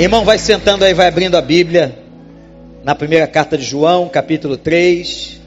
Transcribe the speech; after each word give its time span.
Irmão, 0.00 0.24
vai 0.24 0.38
sentando 0.38 0.82
aí, 0.82 0.94
vai 0.94 1.08
abrindo 1.08 1.36
a 1.36 1.42
Bíblia 1.42 1.94
na 2.82 2.94
primeira 2.94 3.26
carta 3.26 3.58
de 3.58 3.64
João, 3.64 4.08
capítulo 4.08 4.56
3. 4.56 5.38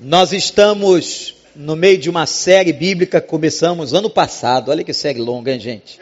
Nós 0.00 0.32
estamos 0.32 1.34
no 1.54 1.76
meio 1.76 1.98
de 1.98 2.08
uma 2.08 2.24
série 2.24 2.72
bíblica 2.72 3.20
começamos 3.20 3.92
ano 3.92 4.08
passado. 4.08 4.70
Olha 4.70 4.82
que 4.82 4.94
série 4.94 5.18
longa, 5.18 5.52
hein, 5.52 5.60
gente? 5.60 6.00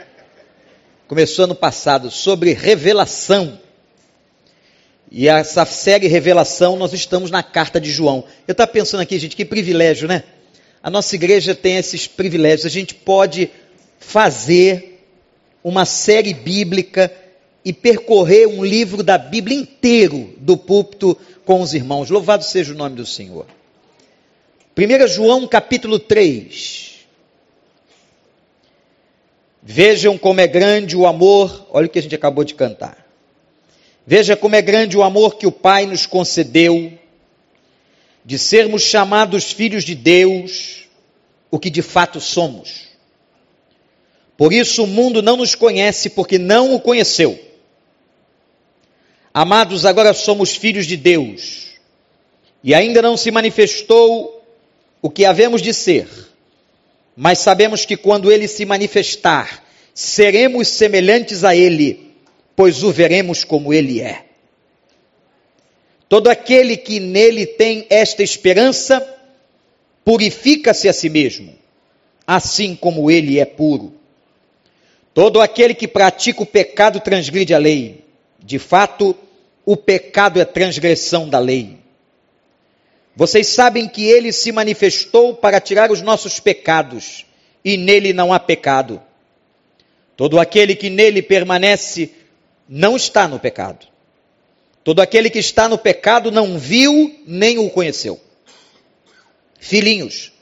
Começou 1.09 1.47
ano 1.47 1.55
passado 1.57 2.13
sobre 2.13 2.53
revelação. 2.53 3.59
E 5.11 5.27
essa 5.27 5.65
série 5.65 6.07
Revelação, 6.07 6.77
nós 6.77 6.93
estamos 6.93 7.29
na 7.29 7.43
carta 7.43 7.81
de 7.81 7.91
João. 7.91 8.23
Eu 8.47 8.53
estava 8.53 8.71
pensando 8.71 9.01
aqui, 9.01 9.19
gente, 9.19 9.35
que 9.35 9.45
privilégio, 9.45 10.07
né? 10.07 10.23
A 10.81 10.89
nossa 10.89 11.17
igreja 11.17 11.57
tem 11.57 11.77
esses 11.77 12.07
privilégios. 12.07 12.65
A 12.65 12.69
gente 12.69 12.95
pode 12.95 13.51
fazer 13.99 14.94
uma 15.65 15.87
série 15.87 16.35
bíblica 16.35 17.11
e 17.65 17.73
percorrer 17.73 18.47
um 18.47 18.63
livro 18.63 19.03
da 19.03 19.17
Bíblia 19.17 19.59
inteiro 19.59 20.35
do 20.37 20.59
púlpito 20.59 21.19
com 21.47 21.63
os 21.63 21.73
irmãos. 21.73 22.11
Louvado 22.11 22.45
seja 22.45 22.75
o 22.75 22.77
nome 22.77 22.97
do 22.97 23.07
Senhor. 23.07 23.47
1 24.77 25.09
João 25.09 25.49
capítulo 25.49 25.99
3. 25.99 27.07
Vejam 29.63 30.19
como 30.19 30.43
é 30.43 30.47
grande 30.47 30.95
o 30.95 31.07
amor, 31.07 31.67
olha 31.71 31.87
o 31.87 31.89
que 31.89 31.99
a 31.99 32.03
gente 32.03 32.15
acabou 32.15 32.45
de 32.45 32.55
cantar. 32.55 33.03
Veja 34.07 34.37
como 34.37 34.55
é 34.55 34.61
grande 34.61 34.99
o 34.99 35.03
amor 35.03 35.37
que 35.37 35.47
o 35.47 35.53
Pai 35.53 35.87
nos 35.87 36.05
concedeu, 36.05 36.93
de 38.23 38.39
sermos 38.39 38.83
chamados 38.83 39.51
filhos 39.51 39.83
de 39.83 39.95
Deus, 39.95 40.87
o 41.51 41.59
que 41.59 41.71
de 41.71 41.81
fato 41.81 42.21
somos. 42.21 42.84
Por 44.37 44.53
isso 44.53 44.85
o 44.85 44.87
mundo 44.87 45.23
não 45.23 45.37
nos 45.37 45.55
conhece 45.55 46.11
porque 46.11 46.39
não 46.39 46.75
o 46.75 46.81
conheceu. 46.81 47.39
Amados, 49.33 49.85
agora 49.85 50.13
somos 50.13 50.55
filhos 50.55 50.87
de 50.87 50.97
Deus 50.97 51.65
e 52.63 52.75
ainda 52.75 53.03
não 53.03 53.17
se 53.17 53.31
manifestou 53.31 54.43
o 55.03 55.11
que 55.11 55.25
havemos 55.25 55.61
de 55.61 55.75
ser, 55.75 56.09
mas 57.17 57.39
sabemos 57.39 57.85
que 57.85 57.97
quando 57.97 58.33
ele 58.33 58.49
se 58.49 58.65
manifestar, 58.65 59.63
seremos 59.93 60.69
semelhantes 60.69 61.45
a 61.45 61.55
ele, 61.55 62.13
pois 62.57 62.83
o 62.83 62.91
veremos 62.91 63.45
como 63.45 63.75
ele 63.75 64.01
é. 64.01 64.25
Todo 66.09 66.29
aquele 66.29 66.77
que 66.77 67.01
nele 67.01 67.45
tem 67.45 67.87
esta 67.91 68.23
esperança, 68.23 69.07
purifica-se 70.05 70.89
a 70.89 70.93
si 70.93 71.09
mesmo, 71.09 71.55
assim 72.27 72.75
como 72.75 73.11
ele 73.11 73.39
é 73.39 73.45
puro. 73.45 73.93
Todo 75.15 75.41
aquele 75.41 75.75
que 75.75 75.87
pratica 75.87 76.43
o 76.43 76.47
pecado 76.47 76.99
transgride 76.99 77.55
a 77.55 77.59
lei. 77.59 78.05
De 78.41 78.59
fato, 78.59 79.17
o 79.65 79.77
pecado 79.77 80.41
é 80.41 80.45
transgressão 80.45 81.29
da 81.29 81.39
lei. 81.39 81.79
Vocês 83.17 83.47
sabem 83.47 83.89
que 83.89 84.05
ele 84.05 84.33
se 84.33 84.51
manifestou 84.51 85.35
para 85.35 85.61
tirar 85.61 85.93
os 85.93 86.03
nossos 86.03 86.41
pecados, 86.41 87.25
e 87.65 87.77
nele 87.77 88.13
não 88.13 88.33
há 88.33 88.41
pecado. 88.41 89.01
Todo 90.17 90.41
aquele 90.41 90.75
que 90.75 90.91
nele 90.91 91.23
permanece 91.23 92.11
não 92.69 92.97
está 92.97 93.29
no 93.29 93.39
pecado. 93.39 93.87
Todo 94.83 95.01
aquele 95.01 95.31
que 95.31 95.39
está 95.39 95.69
no 95.69 95.79
pecado 95.79 96.33
não 96.33 96.59
viu 96.59 97.23
nem 97.25 97.57
o 97.57 97.71
conheceu. 97.71 98.21
Filhinhos, 99.61 100.33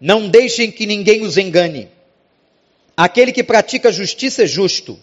não 0.00 0.28
deixem 0.28 0.70
que 0.70 0.86
ninguém 0.86 1.22
os 1.22 1.36
engane. 1.36 1.88
Aquele 3.00 3.30
que 3.30 3.44
pratica 3.44 3.92
justiça 3.92 4.42
é 4.42 4.46
justo, 4.48 4.98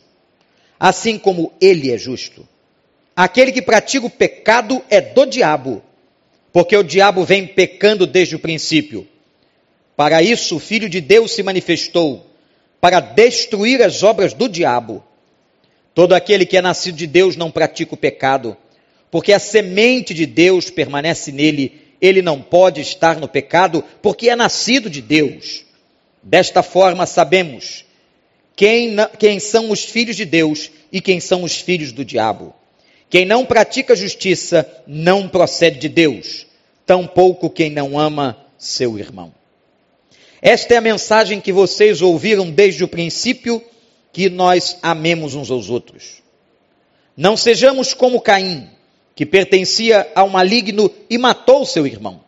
assim 0.77 1.17
como 1.17 1.53
ele 1.61 1.93
é 1.93 1.97
justo. 1.97 2.45
Aquele 3.15 3.53
que 3.53 3.61
pratica 3.61 4.05
o 4.05 4.09
pecado 4.09 4.83
é 4.89 4.99
do 4.99 5.25
diabo, 5.25 5.81
porque 6.51 6.75
o 6.75 6.83
diabo 6.83 7.23
vem 7.23 7.47
pecando 7.47 8.05
desde 8.05 8.35
o 8.35 8.39
princípio. 8.39 9.07
Para 9.95 10.21
isso, 10.21 10.57
o 10.57 10.59
Filho 10.59 10.89
de 10.89 10.99
Deus 10.99 11.31
se 11.31 11.41
manifestou, 11.41 12.29
para 12.81 12.99
destruir 12.99 13.81
as 13.81 14.03
obras 14.03 14.33
do 14.33 14.49
diabo. 14.49 15.01
Todo 15.93 16.15
aquele 16.15 16.45
que 16.45 16.57
é 16.57 16.61
nascido 16.61 16.97
de 16.97 17.07
Deus 17.07 17.37
não 17.37 17.49
pratica 17.49 17.93
o 17.93 17.97
pecado, 17.97 18.57
porque 19.09 19.31
a 19.31 19.39
semente 19.39 20.13
de 20.13 20.25
Deus 20.25 20.69
permanece 20.69 21.31
nele. 21.31 21.81
Ele 22.01 22.21
não 22.21 22.41
pode 22.41 22.81
estar 22.81 23.17
no 23.21 23.29
pecado, 23.29 23.81
porque 24.01 24.29
é 24.29 24.35
nascido 24.35 24.89
de 24.89 25.01
Deus. 25.01 25.63
Desta 26.21 26.61
forma, 26.61 27.05
sabemos 27.05 27.84
quem, 28.55 28.95
quem 29.19 29.39
são 29.39 29.69
os 29.69 29.83
filhos 29.83 30.15
de 30.15 30.25
Deus 30.25 30.71
e 30.91 31.01
quem 31.01 31.19
são 31.19 31.43
os 31.43 31.57
filhos 31.57 31.91
do 31.91 32.05
diabo. 32.05 32.53
Quem 33.09 33.25
não 33.25 33.45
pratica 33.45 33.95
justiça 33.95 34.67
não 34.87 35.27
procede 35.27 35.79
de 35.79 35.89
Deus, 35.89 36.45
tampouco 36.85 37.49
quem 37.49 37.69
não 37.69 37.99
ama 37.99 38.37
seu 38.57 38.97
irmão. 38.97 39.33
Esta 40.41 40.75
é 40.75 40.77
a 40.77 40.81
mensagem 40.81 41.41
que 41.41 41.51
vocês 41.51 42.01
ouviram 42.01 42.49
desde 42.49 42.83
o 42.83 42.87
princípio, 42.87 43.61
que 44.11 44.29
nós 44.29 44.77
amemos 44.81 45.35
uns 45.35 45.51
aos 45.51 45.69
outros. 45.69 46.23
Não 47.17 47.35
sejamos 47.35 47.93
como 47.93 48.21
Caim, 48.21 48.69
que 49.15 49.25
pertencia 49.25 50.09
ao 50.13 50.29
maligno 50.29 50.91
e 51.09 51.17
matou 51.17 51.65
seu 51.65 51.85
irmão. 51.87 52.21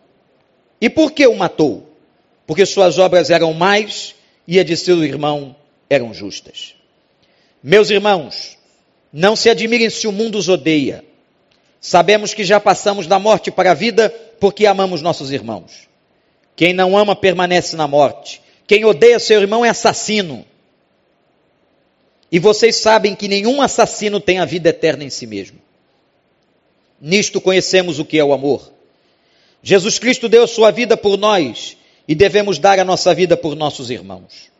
E 0.79 0.89
por 0.89 1.11
que 1.11 1.25
o 1.27 1.35
matou? 1.35 1.89
Porque 2.45 2.65
suas 2.65 2.97
obras 2.97 3.29
eram 3.29 3.53
mais 3.53 4.15
e 4.47 4.59
a 4.59 4.63
de 4.63 4.77
seu 4.77 5.03
irmão 5.03 5.55
eram 5.89 6.13
justas. 6.13 6.75
Meus 7.61 7.89
irmãos, 7.89 8.57
não 9.11 9.35
se 9.35 9.49
admirem 9.49 9.89
se 9.89 10.07
o 10.07 10.11
mundo 10.11 10.37
os 10.37 10.49
odeia. 10.49 11.03
Sabemos 11.79 12.33
que 12.33 12.43
já 12.43 12.59
passamos 12.59 13.07
da 13.07 13.19
morte 13.19 13.51
para 13.51 13.71
a 13.71 13.73
vida 13.73 14.09
porque 14.39 14.65
amamos 14.65 15.01
nossos 15.01 15.31
irmãos. 15.31 15.87
Quem 16.55 16.73
não 16.73 16.97
ama 16.97 17.15
permanece 17.15 17.75
na 17.75 17.87
morte. 17.87 18.41
Quem 18.65 18.83
odeia 18.83 19.19
seu 19.19 19.39
irmão 19.39 19.63
é 19.63 19.69
assassino. 19.69 20.45
E 22.31 22.39
vocês 22.39 22.75
sabem 22.75 23.15
que 23.15 23.27
nenhum 23.27 23.61
assassino 23.61 24.19
tem 24.19 24.39
a 24.39 24.45
vida 24.45 24.69
eterna 24.69 25.03
em 25.03 25.09
si 25.09 25.25
mesmo. 25.25 25.59
Nisto 26.99 27.39
conhecemos 27.39 27.99
o 27.99 28.05
que 28.05 28.17
é 28.17 28.23
o 28.23 28.33
amor. 28.33 28.71
Jesus 29.61 29.99
Cristo 29.99 30.27
deu 30.27 30.47
sua 30.47 30.71
vida 30.71 30.97
por 30.97 31.17
nós 31.17 31.77
e 32.07 32.15
devemos 32.15 32.59
dar 32.59 32.79
a 32.79 32.85
nossa 32.85 33.13
vida 33.13 33.37
por 33.37 33.55
nossos 33.55 33.89
irmãos. 33.89 34.51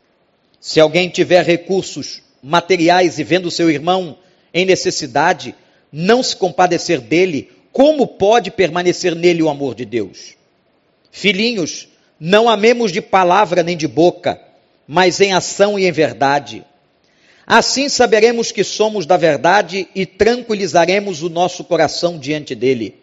Se 0.59 0.79
alguém 0.79 1.09
tiver 1.09 1.45
recursos 1.45 2.21
materiais 2.41 3.19
e 3.19 3.23
vendo 3.23 3.51
seu 3.51 3.69
irmão 3.69 4.17
em 4.53 4.65
necessidade, 4.65 5.55
não 5.91 6.21
se 6.21 6.35
compadecer 6.35 6.99
dele, 6.99 7.51
como 7.71 8.07
pode 8.07 8.51
permanecer 8.51 9.15
nele 9.15 9.43
o 9.43 9.49
amor 9.49 9.75
de 9.75 9.85
Deus? 9.85 10.35
Filhinhos, 11.11 11.87
não 12.19 12.49
amemos 12.49 12.91
de 12.91 13.01
palavra 13.01 13.61
nem 13.61 13.77
de 13.77 13.87
boca, 13.87 14.41
mas 14.87 15.21
em 15.21 15.33
ação 15.33 15.77
e 15.77 15.85
em 15.85 15.91
verdade. 15.91 16.65
Assim 17.45 17.87
saberemos 17.87 18.51
que 18.51 18.63
somos 18.63 19.05
da 19.05 19.15
verdade 19.15 19.87
e 19.93 20.05
tranquilizaremos 20.05 21.21
o 21.21 21.29
nosso 21.29 21.63
coração 21.63 22.17
diante 22.17 22.55
dele, 22.55 22.95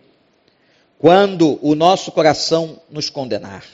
quando 0.99 1.59
o 1.63 1.75
nosso 1.75 2.11
coração 2.13 2.81
nos 2.91 3.09
condenar. 3.09 3.65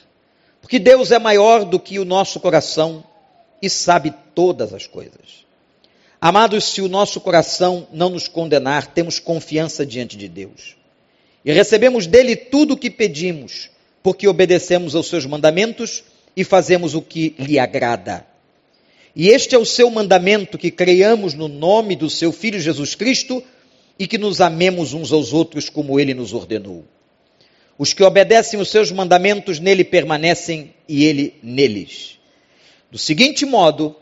Porque 0.60 0.78
Deus 0.78 1.10
é 1.10 1.18
maior 1.18 1.64
do 1.64 1.80
que 1.80 1.98
o 1.98 2.04
nosso 2.04 2.38
coração 2.38 3.02
e 3.60 3.68
sabe 3.68 4.12
todas 4.34 4.72
as 4.72 4.86
coisas. 4.86 5.44
Amados, 6.20 6.64
se 6.64 6.82
o 6.82 6.88
nosso 6.88 7.20
coração 7.20 7.88
não 7.92 8.10
nos 8.10 8.28
condenar, 8.28 8.88
temos 8.88 9.18
confiança 9.18 9.86
diante 9.86 10.16
de 10.16 10.28
Deus. 10.28 10.76
E 11.44 11.52
recebemos 11.52 12.06
dele 12.06 12.36
tudo 12.36 12.74
o 12.74 12.76
que 12.76 12.90
pedimos, 12.90 13.70
porque 14.02 14.28
obedecemos 14.28 14.94
aos 14.94 15.08
seus 15.08 15.24
mandamentos 15.24 16.04
e 16.36 16.44
fazemos 16.44 16.94
o 16.94 17.00
que 17.00 17.34
lhe 17.38 17.58
agrada. 17.58 18.26
E 19.16 19.28
este 19.28 19.54
é 19.54 19.58
o 19.58 19.64
seu 19.64 19.90
mandamento: 19.90 20.58
que 20.58 20.70
creiamos 20.70 21.32
no 21.32 21.48
nome 21.48 21.96
do 21.96 22.10
seu 22.10 22.32
Filho 22.32 22.60
Jesus 22.60 22.94
Cristo 22.94 23.42
e 23.98 24.06
que 24.06 24.18
nos 24.18 24.40
amemos 24.40 24.92
uns 24.92 25.12
aos 25.12 25.32
outros 25.32 25.70
como 25.70 25.98
ele 25.98 26.12
nos 26.14 26.34
ordenou. 26.34 26.84
Os 27.78 27.94
que 27.94 28.04
obedecem 28.04 28.60
os 28.60 28.68
seus 28.68 28.92
mandamentos 28.92 29.58
nele 29.58 29.84
permanecem 29.84 30.74
e 30.86 31.04
ele 31.04 31.34
neles. 31.42 32.19
Do 32.90 32.98
seguinte 32.98 33.46
modo, 33.46 33.94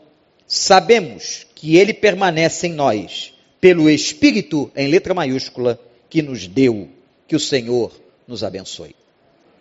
sabemos 0.47 1.45
que 1.53 1.77
ele 1.77 1.93
permanece 1.93 2.67
em 2.67 2.73
nós, 2.73 3.33
pelo 3.61 3.89
Espírito, 3.89 4.71
em 4.75 4.87
letra 4.87 5.13
maiúscula, 5.13 5.79
que 6.09 6.21
nos 6.21 6.47
deu. 6.47 6.89
Que 7.27 7.35
o 7.35 7.39
Senhor 7.39 7.93
nos 8.27 8.43
abençoe. 8.43 8.95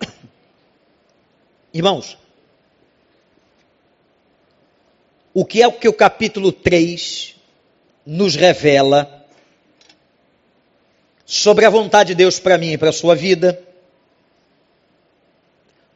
Irmãos, 1.74 2.16
o 5.34 5.44
que 5.44 5.60
é 5.60 5.68
o 5.68 5.72
que 5.72 5.88
o 5.88 5.92
capítulo 5.92 6.50
3 6.50 7.34
nos 8.06 8.34
revela 8.34 9.26
sobre 11.26 11.66
a 11.66 11.70
vontade 11.70 12.08
de 12.08 12.14
Deus 12.14 12.40
para 12.40 12.56
mim 12.56 12.72
e 12.72 12.78
para 12.78 12.88
a 12.88 12.92
sua 12.92 13.14
vida? 13.14 13.67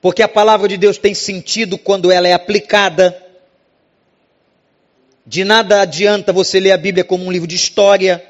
Porque 0.03 0.21
a 0.21 0.29
palavra 0.29 0.67
de 0.67 0.77
Deus 0.77 0.99
tem 0.99 1.15
sentido 1.15 1.79
quando 1.79 2.11
ela 2.11 2.27
é 2.29 2.33
aplicada 2.33 3.17
De 5.25 5.45
nada 5.45 5.81
adianta 5.81 6.33
você 6.33 6.59
ler 6.59 6.73
a 6.73 6.77
Bíblia 6.77 7.05
como 7.05 7.25
um 7.25 7.31
livro 7.31 7.47
de 7.47 7.55
história, 7.55 8.29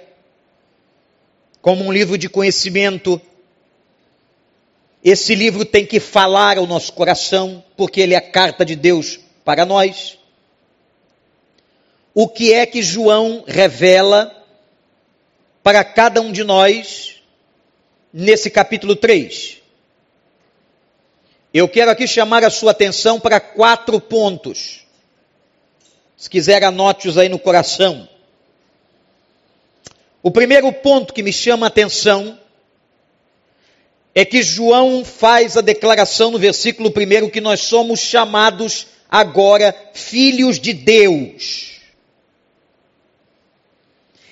como 1.63 1.83
um 1.83 1.91
livro 1.91 2.19
de 2.19 2.29
conhecimento. 2.29 3.19
Esse 5.03 5.35
livro 5.35 5.65
tem 5.65 5.87
que 5.87 5.99
falar 5.99 6.59
ao 6.59 6.67
nosso 6.67 6.93
coração, 6.93 7.65
porque 7.79 8.03
ele 8.03 8.13
é 8.13 8.19
a 8.19 8.31
carta 8.31 8.63
de 8.63 8.77
Deus 8.77 9.19
para 9.43 9.65
nós. 9.65 10.19
O 12.15 12.29
que 12.29 12.53
é 12.53 12.67
que 12.67 12.83
João 12.83 13.43
revela 13.47 14.31
para 15.63 15.83
cada 15.83 16.21
um 16.21 16.31
de 16.31 16.45
nós 16.45 17.23
nesse 18.13 18.51
capítulo 18.51 18.95
3? 18.95 19.62
Eu 21.53 21.69
quero 21.69 21.91
aqui 21.91 22.07
chamar 22.07 22.43
a 22.45 22.51
sua 22.51 22.71
atenção 22.71 23.21
para 23.21 23.39
quatro 23.39 24.01
pontos. 24.01 24.87
Se 26.17 26.31
quiser, 26.31 26.65
anote-os 26.65 27.19
aí 27.19 27.29
no 27.29 27.39
coração. 27.39 28.09
O 30.23 30.31
primeiro 30.31 30.73
ponto 30.73 31.13
que 31.13 31.23
me 31.23 31.33
chama 31.33 31.67
a 31.67 31.69
atenção 31.69 32.39
é 34.15 34.25
que 34.25 34.43
João 34.43 35.05
faz 35.05 35.57
a 35.57 35.61
declaração 35.61 36.31
no 36.31 36.39
versículo 36.39 36.91
primeiro 36.91 37.31
que 37.31 37.41
nós 37.41 37.61
somos 37.61 38.01
chamados 38.01 38.87
agora 39.11 39.75
filhos 39.93 40.59
de 40.59 40.73
Deus. 40.73 41.73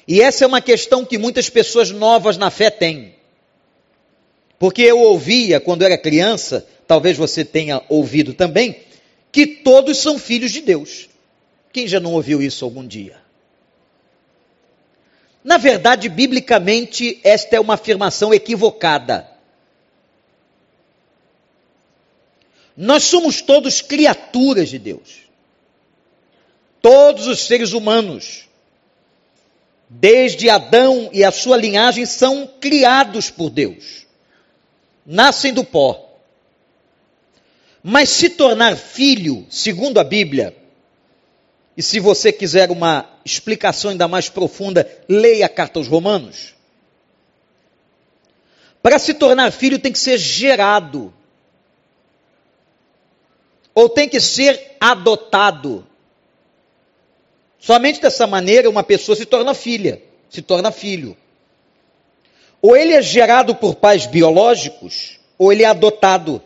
E 0.09 0.23
essa 0.23 0.45
é 0.45 0.47
uma 0.47 0.61
questão 0.61 1.05
que 1.05 1.19
muitas 1.19 1.51
pessoas 1.51 1.91
novas 1.91 2.37
na 2.37 2.51
fé 2.51 2.71
têm. 2.71 3.15
Porque 4.59 4.83
eu 4.83 4.99
ouvia 4.99 5.61
quando 5.61 5.83
era 5.83 5.97
criança, 5.97 6.67
talvez 6.91 7.17
você 7.17 7.45
tenha 7.45 7.81
ouvido 7.89 8.35
também, 8.35 8.83
que 9.31 9.47
todos 9.47 9.99
são 9.99 10.19
filhos 10.19 10.51
de 10.51 10.61
Deus. 10.61 11.09
Quem 11.73 11.87
já 11.87 12.01
não 12.01 12.15
ouviu 12.15 12.43
isso 12.43 12.65
algum 12.65 12.85
dia? 12.85 13.17
Na 15.45 15.57
verdade, 15.57 16.09
biblicamente, 16.09 17.21
esta 17.23 17.55
é 17.55 17.61
uma 17.61 17.75
afirmação 17.75 18.35
equivocada. 18.35 19.31
Nós 22.77 23.05
somos 23.05 23.41
todos 23.41 23.81
criaturas 23.81 24.69
de 24.69 24.81
Deus. 24.81 25.21
Todos 26.83 27.29
os 27.29 27.47
seres 27.47 27.73
humanos, 27.73 28.49
desde 29.89 30.51
Adão 30.51 31.09
e 31.13 31.23
a 31.23 31.31
sua 31.31 31.57
linhagem, 31.57 32.05
são 32.05 32.51
criados 32.61 33.31
por 33.31 33.49
Deus. 33.49 34.09
Nascem 35.07 35.55
do 35.55 35.63
pó. 35.63 36.10
Mas 37.83 38.11
se 38.11 38.31
tornar 38.31 38.77
filho, 38.77 39.47
segundo 39.49 39.99
a 39.99 40.05
Bíblia, 40.05 40.57
e 41.77 41.83
se 41.83 41.99
você 41.99 42.31
quiser 42.31 42.71
uma 42.71 43.09
explicação 43.25 43.91
ainda 43.91 44.07
mais 44.07 44.29
profunda, 44.29 44.87
leia 45.09 45.47
a 45.47 45.49
carta 45.49 45.79
aos 45.79 45.89
Romanos. 45.89 46.55
Para 48.83 48.99
se 48.99 49.15
tornar 49.15 49.51
filho 49.51 49.79
tem 49.79 49.93
que 49.93 49.99
ser 49.99 50.19
gerado. 50.19 51.13
Ou 53.75 53.89
tem 53.89 54.09
que 54.09 54.21
ser 54.21 54.77
adotado. 54.81 55.87
Somente 57.59 58.01
dessa 58.01 58.27
maneira 58.27 58.69
uma 58.69 58.83
pessoa 58.83 59.17
se 59.17 59.25
torna 59.25 59.55
filha, 59.55 60.03
se 60.29 60.43
torna 60.43 60.71
filho. 60.71 61.17
Ou 62.61 62.77
ele 62.77 62.95
é 62.95 63.03
gerado 63.03 63.55
por 63.55 63.75
pais 63.75 64.07
biológicos, 64.07 65.19
ou 65.39 65.53
ele 65.53 65.63
é 65.63 65.67
adotado. 65.67 66.43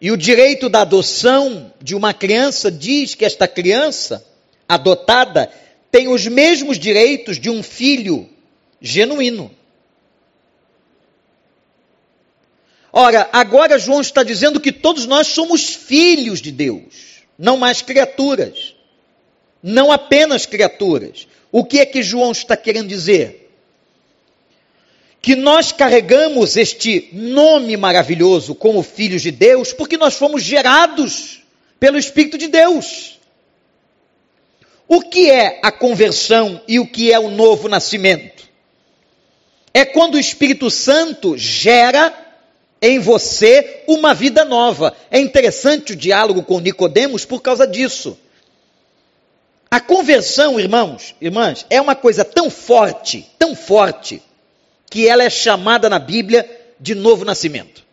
E 0.00 0.10
o 0.10 0.16
direito 0.16 0.68
da 0.68 0.80
adoção 0.80 1.72
de 1.80 1.94
uma 1.94 2.14
criança 2.14 2.70
diz 2.70 3.14
que 3.14 3.24
esta 3.24 3.46
criança 3.46 4.24
adotada 4.66 5.52
tem 5.90 6.08
os 6.08 6.26
mesmos 6.26 6.78
direitos 6.78 7.38
de 7.38 7.50
um 7.50 7.62
filho 7.62 8.28
genuíno. 8.80 9.50
Ora, 12.92 13.28
agora 13.32 13.78
João 13.78 14.00
está 14.00 14.22
dizendo 14.22 14.58
que 14.58 14.72
todos 14.72 15.06
nós 15.06 15.26
somos 15.28 15.74
filhos 15.74 16.40
de 16.40 16.50
Deus, 16.50 17.22
não 17.38 17.56
mais 17.56 17.82
criaturas. 17.82 18.74
Não 19.62 19.92
apenas 19.92 20.46
criaturas. 20.46 21.28
O 21.52 21.64
que 21.64 21.80
é 21.80 21.86
que 21.86 22.02
João 22.02 22.32
está 22.32 22.56
querendo 22.56 22.88
dizer? 22.88 23.39
Que 25.22 25.36
nós 25.36 25.70
carregamos 25.70 26.56
este 26.56 27.10
nome 27.12 27.76
maravilhoso 27.76 28.54
como 28.54 28.82
filhos 28.82 29.22
de 29.22 29.30
Deus, 29.30 29.72
porque 29.72 29.96
nós 29.96 30.14
fomos 30.14 30.42
gerados 30.42 31.42
pelo 31.78 31.98
Espírito 31.98 32.38
de 32.38 32.48
Deus. 32.48 33.18
O 34.88 35.02
que 35.02 35.30
é 35.30 35.60
a 35.62 35.70
conversão 35.70 36.60
e 36.66 36.80
o 36.80 36.86
que 36.86 37.12
é 37.12 37.18
o 37.18 37.30
novo 37.30 37.68
nascimento? 37.68 38.48
É 39.72 39.84
quando 39.84 40.14
o 40.14 40.18
Espírito 40.18 40.70
Santo 40.70 41.36
gera 41.36 42.12
em 42.82 42.98
você 42.98 43.84
uma 43.86 44.14
vida 44.14 44.44
nova. 44.44 44.96
É 45.10 45.20
interessante 45.20 45.92
o 45.92 45.96
diálogo 45.96 46.42
com 46.42 46.58
Nicodemos 46.60 47.24
por 47.24 47.40
causa 47.40 47.66
disso. 47.66 48.18
A 49.70 49.78
conversão, 49.80 50.58
irmãos, 50.58 51.14
irmãs, 51.20 51.64
é 51.70 51.80
uma 51.80 51.94
coisa 51.94 52.24
tão 52.24 52.50
forte, 52.50 53.30
tão 53.38 53.54
forte, 53.54 54.20
que 54.90 55.08
ela 55.08 55.22
é 55.22 55.30
chamada 55.30 55.88
na 55.88 56.00
Bíblia 56.00 56.48
de 56.78 56.96
novo 56.96 57.24
nascimento. 57.24 57.86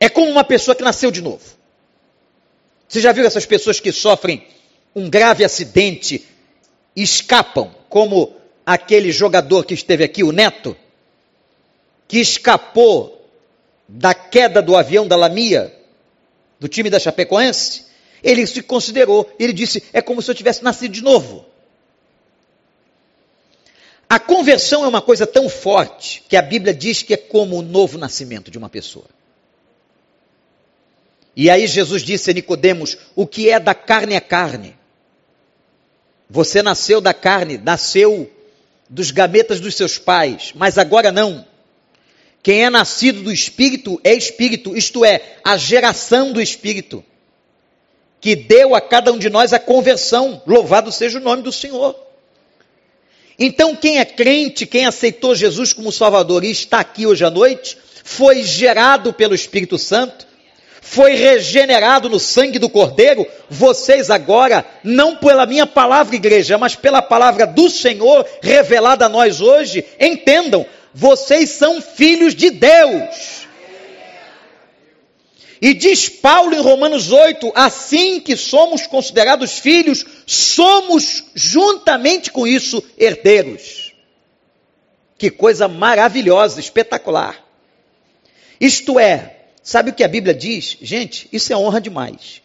É 0.00 0.08
como 0.08 0.30
uma 0.30 0.42
pessoa 0.42 0.74
que 0.74 0.82
nasceu 0.82 1.10
de 1.10 1.22
novo. 1.22 1.44
Você 2.88 3.00
já 3.00 3.12
viu 3.12 3.24
essas 3.24 3.46
pessoas 3.46 3.78
que 3.78 3.92
sofrem 3.92 4.44
um 4.94 5.08
grave 5.08 5.44
acidente 5.44 6.26
e 6.96 7.02
escapam, 7.02 7.72
como 7.88 8.34
aquele 8.66 9.12
jogador 9.12 9.64
que 9.64 9.74
esteve 9.74 10.02
aqui, 10.02 10.24
o 10.24 10.32
Neto, 10.32 10.76
que 12.08 12.18
escapou 12.18 13.30
da 13.88 14.12
queda 14.12 14.60
do 14.60 14.76
avião 14.76 15.06
da 15.06 15.14
Lamia, 15.14 15.72
do 16.58 16.66
time 16.66 16.90
da 16.90 16.98
Chapecoense? 16.98 17.86
Ele 18.22 18.46
se 18.46 18.62
considerou, 18.62 19.30
ele 19.38 19.52
disse: 19.52 19.84
é 19.92 20.02
como 20.02 20.20
se 20.20 20.30
eu 20.30 20.34
tivesse 20.34 20.64
nascido 20.64 20.92
de 20.92 21.02
novo. 21.02 21.46
A 24.10 24.18
conversão 24.18 24.84
é 24.84 24.88
uma 24.88 25.00
coisa 25.00 25.24
tão 25.24 25.48
forte 25.48 26.24
que 26.28 26.36
a 26.36 26.42
Bíblia 26.42 26.74
diz 26.74 27.00
que 27.00 27.14
é 27.14 27.16
como 27.16 27.56
o 27.56 27.62
novo 27.62 27.96
nascimento 27.96 28.50
de 28.50 28.58
uma 28.58 28.68
pessoa. 28.68 29.06
E 31.36 31.48
aí 31.48 31.64
Jesus 31.68 32.02
disse 32.02 32.28
a 32.28 32.34
Nicodemos: 32.34 32.98
o 33.14 33.24
que 33.24 33.48
é 33.48 33.60
da 33.60 33.72
carne 33.72 34.16
é 34.16 34.20
carne. 34.20 34.76
Você 36.28 36.60
nasceu 36.60 37.00
da 37.00 37.14
carne, 37.14 37.56
nasceu 37.56 38.28
dos 38.88 39.12
gametas 39.12 39.60
dos 39.60 39.76
seus 39.76 39.96
pais, 39.96 40.50
mas 40.56 40.76
agora 40.76 41.12
não. 41.12 41.46
Quem 42.42 42.64
é 42.64 42.70
nascido 42.70 43.22
do 43.22 43.30
Espírito 43.30 44.00
é 44.02 44.12
Espírito, 44.12 44.76
isto 44.76 45.04
é, 45.04 45.36
a 45.44 45.56
geração 45.56 46.32
do 46.32 46.42
Espírito, 46.42 47.04
que 48.20 48.34
deu 48.34 48.74
a 48.74 48.80
cada 48.80 49.12
um 49.12 49.18
de 49.18 49.30
nós 49.30 49.52
a 49.52 49.58
conversão. 49.60 50.42
Louvado 50.44 50.90
seja 50.90 51.20
o 51.20 51.22
nome 51.22 51.42
do 51.42 51.52
Senhor. 51.52 52.09
Então, 53.42 53.74
quem 53.74 53.98
é 53.98 54.04
crente, 54.04 54.66
quem 54.66 54.84
aceitou 54.84 55.34
Jesus 55.34 55.72
como 55.72 55.90
Salvador 55.90 56.44
e 56.44 56.50
está 56.50 56.78
aqui 56.80 57.06
hoje 57.06 57.24
à 57.24 57.30
noite, 57.30 57.78
foi 58.04 58.42
gerado 58.42 59.14
pelo 59.14 59.34
Espírito 59.34 59.78
Santo, 59.78 60.26
foi 60.82 61.14
regenerado 61.14 62.10
no 62.10 62.20
sangue 62.20 62.58
do 62.58 62.68
Cordeiro. 62.68 63.26
Vocês 63.48 64.10
agora, 64.10 64.62
não 64.84 65.16
pela 65.16 65.46
minha 65.46 65.66
palavra, 65.66 66.16
igreja, 66.16 66.58
mas 66.58 66.76
pela 66.76 67.00
palavra 67.00 67.46
do 67.46 67.70
Senhor 67.70 68.26
revelada 68.42 69.06
a 69.06 69.08
nós 69.08 69.40
hoje, 69.40 69.86
entendam, 69.98 70.66
vocês 70.92 71.48
são 71.48 71.80
filhos 71.80 72.34
de 72.34 72.50
Deus. 72.50 73.39
E 75.60 75.74
diz 75.74 76.08
Paulo 76.08 76.54
em 76.54 76.60
Romanos 76.60 77.12
8: 77.12 77.52
assim 77.54 78.18
que 78.18 78.36
somos 78.36 78.86
considerados 78.86 79.58
filhos, 79.58 80.04
somos 80.26 81.24
juntamente 81.34 82.32
com 82.32 82.46
isso 82.46 82.82
herdeiros. 82.96 83.92
Que 85.18 85.30
coisa 85.30 85.68
maravilhosa, 85.68 86.58
espetacular. 86.60 87.44
Isto 88.58 88.98
é, 88.98 89.40
sabe 89.62 89.90
o 89.90 89.94
que 89.94 90.04
a 90.04 90.08
Bíblia 90.08 90.34
diz? 90.34 90.78
Gente, 90.80 91.28
isso 91.30 91.52
é 91.52 91.56
honra 91.56 91.80
demais. 91.80 92.40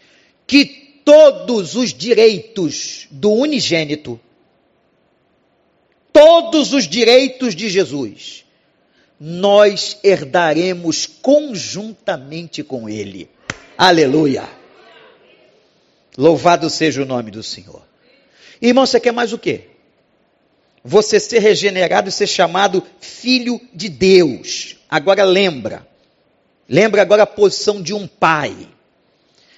Que 0.45 1.01
todos 1.05 1.75
os 1.75 1.93
direitos 1.93 3.07
do 3.12 3.31
unigênito, 3.31 4.19
todos 6.12 6.74
os 6.74 6.88
direitos 6.88 7.55
de 7.55 7.69
Jesus, 7.69 8.45
nós 9.19 9.98
herdaremos 10.03 11.05
conjuntamente 11.05 12.63
com 12.63 12.89
Ele. 12.89 13.29
Aleluia! 13.77 14.48
Louvado 16.17 16.69
seja 16.69 17.01
o 17.01 17.05
nome 17.05 17.31
do 17.31 17.43
Senhor. 17.43 17.81
Irmão, 18.62 18.86
você 18.86 19.00
quer 19.00 19.12
mais 19.12 19.34
o 19.34 19.38
quê? 19.38 19.69
Você 20.84 21.19
ser 21.19 21.39
regenerado 21.39 22.10
e 22.10 22.12
ser 22.12 22.27
chamado 22.27 22.84
filho 23.00 23.60
de 23.74 23.89
Deus. 23.89 24.77
Agora 24.89 25.24
lembra. 25.24 25.86
Lembra 26.69 27.01
agora 27.01 27.24
a 27.24 27.27
posição 27.27 27.81
de 27.81 27.93
um 27.93 28.07
pai. 28.07 28.55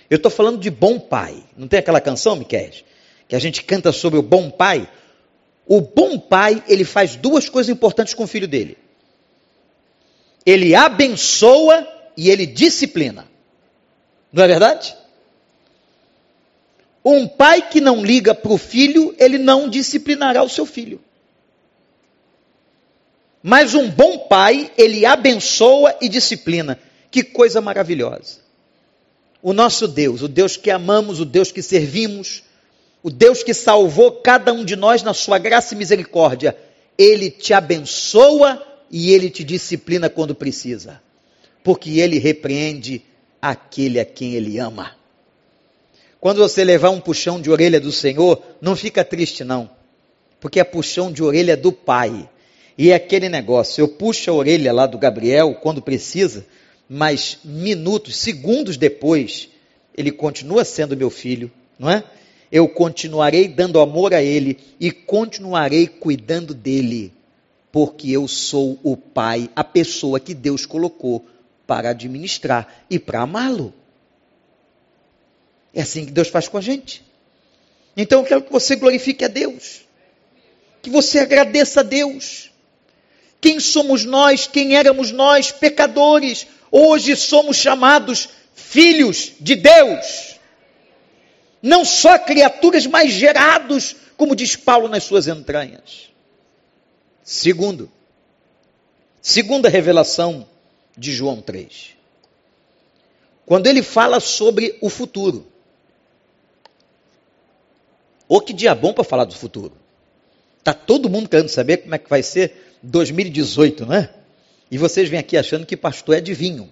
Eu 0.09 0.15
estou 0.17 0.31
falando 0.31 0.59
de 0.59 0.69
bom 0.69 0.99
pai. 0.99 1.43
Não 1.55 1.67
tem 1.67 1.79
aquela 1.79 2.01
canção, 2.01 2.35
Miquel? 2.35 2.71
Que 3.27 3.35
a 3.35 3.39
gente 3.39 3.63
canta 3.63 3.91
sobre 3.91 4.17
o 4.17 4.23
bom 4.23 4.49
pai? 4.49 4.89
O 5.65 5.81
bom 5.81 6.17
pai, 6.17 6.63
ele 6.67 6.85
faz 6.85 7.15
duas 7.15 7.49
coisas 7.49 7.69
importantes 7.69 8.13
com 8.13 8.23
o 8.23 8.27
filho 8.27 8.47
dele. 8.47 8.77
Ele 10.47 10.73
abençoa 10.73 11.85
e 12.15 12.29
ele 12.29 12.45
disciplina. 12.45 13.27
Não 14.31 14.45
é 14.45 14.47
verdade? 14.47 14.95
Um 17.03 17.27
pai 17.27 17.67
que 17.69 17.81
não 17.81 18.01
liga 18.01 18.33
para 18.33 18.53
o 18.53 18.57
filho, 18.57 19.13
ele 19.19 19.37
não 19.37 19.67
disciplinará 19.67 20.41
o 20.41 20.47
seu 20.47 20.65
filho. 20.65 21.01
Mas 23.43 23.73
um 23.73 23.89
bom 23.89 24.19
pai, 24.19 24.71
ele 24.77 25.05
abençoa 25.05 25.93
e 25.99 26.07
disciplina. 26.07 26.79
Que 27.11 27.23
coisa 27.23 27.59
maravilhosa. 27.59 28.39
O 29.41 29.51
nosso 29.51 29.85
Deus, 29.85 30.21
o 30.21 30.29
Deus 30.29 30.55
que 30.55 30.71
amamos, 30.71 31.19
o 31.19 31.25
Deus 31.25 31.51
que 31.51 31.61
servimos, 31.61 32.41
o 33.03 33.09
Deus 33.09 33.43
que 33.43 33.53
salvou 33.53 34.13
cada 34.13 34.53
um 34.53 34.63
de 34.63 34.77
nós 34.77 35.03
na 35.03 35.13
sua 35.13 35.37
graça 35.37 35.73
e 35.73 35.77
misericórdia, 35.77 36.57
ele 36.97 37.29
te 37.29 37.53
abençoa 37.53 38.65
e 38.91 39.11
ele 39.11 39.29
te 39.29 39.43
disciplina 39.43 40.09
quando 40.09 40.35
precisa, 40.35 41.01
porque 41.63 41.99
ele 41.99 42.17
repreende 42.17 43.01
aquele 43.41 43.99
a 43.99 44.05
quem 44.05 44.33
ele 44.35 44.57
ama. 44.57 44.95
Quando 46.19 46.39
você 46.39 46.63
levar 46.63 46.89
um 46.89 46.99
puxão 46.99 47.39
de 47.39 47.49
orelha 47.49 47.79
do 47.79 47.91
Senhor, 47.91 48.41
não 48.59 48.75
fica 48.75 49.03
triste 49.03 49.43
não, 49.43 49.69
porque 50.39 50.59
é 50.59 50.63
puxão 50.63 51.11
de 51.11 51.23
orelha 51.23 51.55
do 51.55 51.71
Pai. 51.71 52.29
E 52.77 52.91
é 52.91 52.95
aquele 52.95 53.27
negócio, 53.27 53.81
eu 53.81 53.87
puxo 53.87 54.29
a 54.29 54.33
orelha 54.33 54.71
lá 54.71 54.85
do 54.85 54.97
Gabriel 54.97 55.55
quando 55.55 55.81
precisa, 55.81 56.45
mas 56.87 57.39
minutos, 57.43 58.15
segundos 58.17 58.77
depois, 58.77 59.49
ele 59.95 60.11
continua 60.11 60.63
sendo 60.63 60.95
meu 60.95 61.09
filho, 61.09 61.51
não 61.77 61.89
é? 61.89 62.03
Eu 62.51 62.67
continuarei 62.67 63.47
dando 63.47 63.79
amor 63.79 64.13
a 64.13 64.21
ele 64.21 64.57
e 64.79 64.91
continuarei 64.91 65.87
cuidando 65.87 66.53
dele, 66.53 67.11
porque 67.77 68.09
eu 68.09 68.27
sou 68.27 68.79
o 68.81 68.97
pai, 68.97 69.51
a 69.55 69.63
pessoa 69.63 70.19
que 70.19 70.33
Deus 70.33 70.65
colocou 70.65 71.23
para 71.67 71.91
administrar 71.91 72.83
e 72.89 72.97
para 72.97 73.21
amá-lo. 73.21 73.71
É 75.71 75.83
assim 75.83 76.03
que 76.03 76.11
Deus 76.11 76.27
faz 76.27 76.47
com 76.47 76.57
a 76.57 76.61
gente. 76.61 77.05
Então 77.95 78.21
eu 78.21 78.25
quero 78.25 78.41
que 78.41 78.51
você 78.51 78.75
glorifique 78.75 79.23
a 79.23 79.27
Deus, 79.27 79.81
que 80.81 80.89
você 80.89 81.19
agradeça 81.19 81.81
a 81.81 81.83
Deus. 81.83 82.49
Quem 83.39 83.59
somos 83.59 84.03
nós? 84.03 84.47
Quem 84.47 84.75
éramos 84.75 85.11
nós, 85.11 85.51
pecadores? 85.51 86.47
Hoje 86.71 87.15
somos 87.15 87.57
chamados 87.57 88.27
filhos 88.55 89.33
de 89.39 89.55
Deus. 89.55 90.39
Não 91.61 91.85
só 91.85 92.17
criaturas, 92.17 92.87
mas 92.87 93.11
gerados, 93.11 93.95
como 94.17 94.35
diz 94.35 94.55
Paulo 94.55 94.87
nas 94.87 95.03
suas 95.03 95.27
entranhas. 95.27 96.07
Segundo, 97.29 97.91
segunda 99.21 99.67
revelação 99.67 100.47
de 100.97 101.11
João 101.11 101.41
3. 101.41 101.89
Quando 103.45 103.67
ele 103.67 103.83
fala 103.83 104.21
sobre 104.21 104.77
o 104.79 104.89
futuro. 104.89 105.45
Ou 108.29 108.39
que 108.39 108.53
dia 108.53 108.73
bom 108.73 108.93
para 108.93 109.03
falar 109.03 109.25
do 109.25 109.35
futuro. 109.35 109.73
Está 110.59 110.73
todo 110.73 111.09
mundo 111.09 111.27
querendo 111.27 111.49
saber 111.49 111.79
como 111.79 111.95
é 111.95 111.97
que 111.97 112.09
vai 112.09 112.23
ser 112.23 112.77
2018, 112.81 113.85
não 113.85 113.93
é? 113.93 114.09
E 114.71 114.77
vocês 114.77 115.09
vêm 115.09 115.19
aqui 115.19 115.35
achando 115.35 115.65
que 115.65 115.75
pastor 115.75 116.15
é 116.15 116.19
adivinho. 116.19 116.71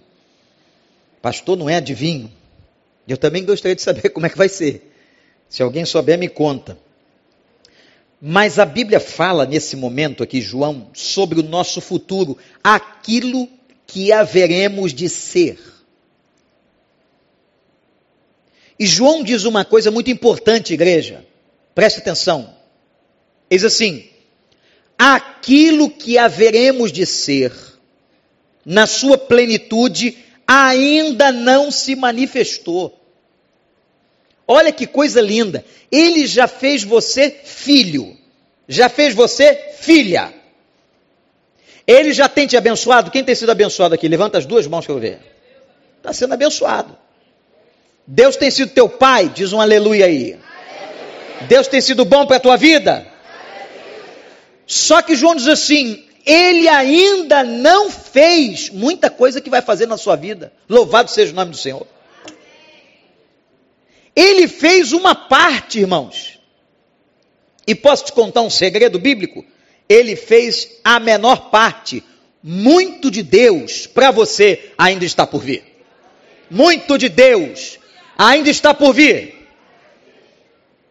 Pastor 1.20 1.58
não 1.58 1.68
é 1.68 1.76
adivinho. 1.76 2.32
Eu 3.06 3.18
também 3.18 3.44
gostaria 3.44 3.76
de 3.76 3.82
saber 3.82 4.08
como 4.08 4.24
é 4.24 4.30
que 4.30 4.38
vai 4.38 4.48
ser. 4.48 4.90
Se 5.50 5.62
alguém 5.62 5.84
souber, 5.84 6.18
me 6.18 6.30
conta. 6.30 6.78
Mas 8.20 8.58
a 8.58 8.64
Bíblia 8.64 8.98
fala 8.98 9.44
nesse 9.44 9.76
momento 9.76 10.22
aqui, 10.22 10.40
João, 10.40 10.90
sobre 10.94 11.38
o 11.38 11.42
nosso 11.42 11.80
futuro, 11.80 12.36
aquilo 12.64 13.48
que 13.86 14.10
haveremos 14.10 14.94
de 14.94 15.08
ser. 15.08 15.58
E 18.78 18.86
João 18.86 19.22
diz 19.22 19.44
uma 19.44 19.64
coisa 19.64 19.90
muito 19.90 20.10
importante, 20.10 20.74
igreja. 20.74 21.24
Preste 21.74 21.98
atenção. 21.98 22.54
Diz 23.50 23.64
assim: 23.64 24.08
aquilo 24.98 25.90
que 25.90 26.18
haveremos 26.18 26.90
de 26.90 27.06
ser, 27.06 27.52
na 28.64 28.86
sua 28.86 29.16
plenitude, 29.16 30.16
ainda 30.46 31.30
não 31.32 31.70
se 31.70 31.94
manifestou. 31.94 32.98
Olha 34.46 34.72
que 34.72 34.86
coisa 34.86 35.20
linda. 35.20 35.64
Ele 35.90 36.26
já 36.26 36.46
fez 36.46 36.84
você 36.84 37.30
filho, 37.30 38.16
já 38.68 38.88
fez 38.88 39.14
você 39.14 39.74
filha. 39.78 40.32
Ele 41.86 42.12
já 42.12 42.28
tem 42.28 42.46
te 42.46 42.56
abençoado. 42.56 43.10
Quem 43.10 43.24
tem 43.24 43.34
sido 43.34 43.50
abençoado 43.50 43.94
aqui? 43.94 44.08
Levanta 44.08 44.38
as 44.38 44.46
duas 44.46 44.66
mãos 44.66 44.84
que 44.84 44.92
eu 44.92 44.98
ver. 44.98 45.20
Está 45.98 46.12
sendo 46.12 46.34
abençoado. 46.34 46.96
Deus 48.06 48.36
tem 48.36 48.50
sido 48.50 48.70
teu 48.70 48.88
pai, 48.88 49.28
diz 49.28 49.52
um 49.52 49.60
aleluia 49.60 50.06
aí. 50.06 50.36
Deus 51.48 51.66
tem 51.66 51.80
sido 51.80 52.04
bom 52.04 52.26
para 52.26 52.36
a 52.36 52.40
tua 52.40 52.56
vida. 52.56 53.06
Só 54.66 55.02
que 55.02 55.14
João 55.14 55.34
diz 55.34 55.48
assim: 55.48 56.04
ele 56.24 56.68
ainda 56.68 57.44
não 57.44 57.88
fez 57.88 58.70
muita 58.70 59.08
coisa 59.08 59.40
que 59.40 59.50
vai 59.50 59.62
fazer 59.62 59.86
na 59.86 59.96
sua 59.96 60.16
vida. 60.16 60.52
Louvado 60.68 61.10
seja 61.10 61.32
o 61.32 61.36
nome 61.36 61.52
do 61.52 61.56
Senhor. 61.56 61.86
Ele 64.16 64.48
fez 64.48 64.92
uma 64.92 65.14
parte, 65.14 65.80
irmãos. 65.80 66.40
E 67.66 67.74
posso 67.74 68.06
te 68.06 68.12
contar 68.12 68.40
um 68.40 68.48
segredo 68.48 68.98
bíblico? 68.98 69.44
Ele 69.86 70.16
fez 70.16 70.78
a 70.82 70.98
menor 70.98 71.50
parte. 71.50 72.02
Muito 72.42 73.10
de 73.10 73.22
Deus 73.22 73.86
para 73.86 74.10
você 74.10 74.70
ainda 74.78 75.04
está 75.04 75.26
por 75.26 75.42
vir. 75.42 75.64
Muito 76.48 76.96
de 76.96 77.10
Deus 77.10 77.78
ainda 78.16 78.48
está 78.48 78.72
por 78.72 78.94
vir. 78.94 79.34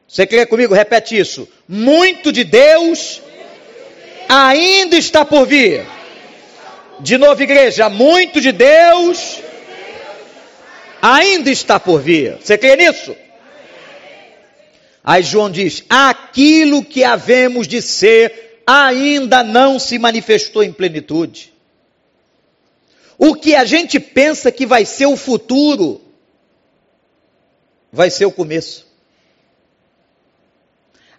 Você 0.07 0.27
quer 0.27 0.45
comigo? 0.45 0.75
Repete 0.75 1.17
isso. 1.17 1.47
Muito 1.67 2.31
de 2.31 2.43
Deus 2.43 3.21
ainda 4.29 4.97
está 4.97 5.25
por 5.25 5.47
vir. 5.47 5.85
De 6.99 7.17
novo, 7.17 7.41
igreja, 7.41 7.89
muito 7.89 8.39
de 8.39 8.51
Deus 8.51 9.41
ainda 11.05 11.51
está 11.51 11.79
por 11.79 12.01
vir. 12.01 12.37
Você 12.41 12.57
crê 12.57 12.75
nisso? 12.75 13.15
Aí 15.03 15.21
João 15.21 15.51
diz: 15.51 15.83
aquilo 15.87 16.83
que 16.83 17.03
havemos 17.03 17.67
de 17.67 17.81
ser 17.81 18.63
ainda 18.65 19.43
não 19.43 19.77
se 19.77 19.99
manifestou 19.99 20.63
em 20.63 20.73
plenitude. 20.73 21.53
O 23.17 23.35
que 23.35 23.55
a 23.55 23.63
gente 23.63 23.99
pensa 23.99 24.51
que 24.51 24.65
vai 24.65 24.83
ser 24.83 25.05
o 25.05 25.15
futuro, 25.15 26.01
vai 27.91 28.09
ser 28.09 28.25
o 28.25 28.31
começo. 28.31 28.85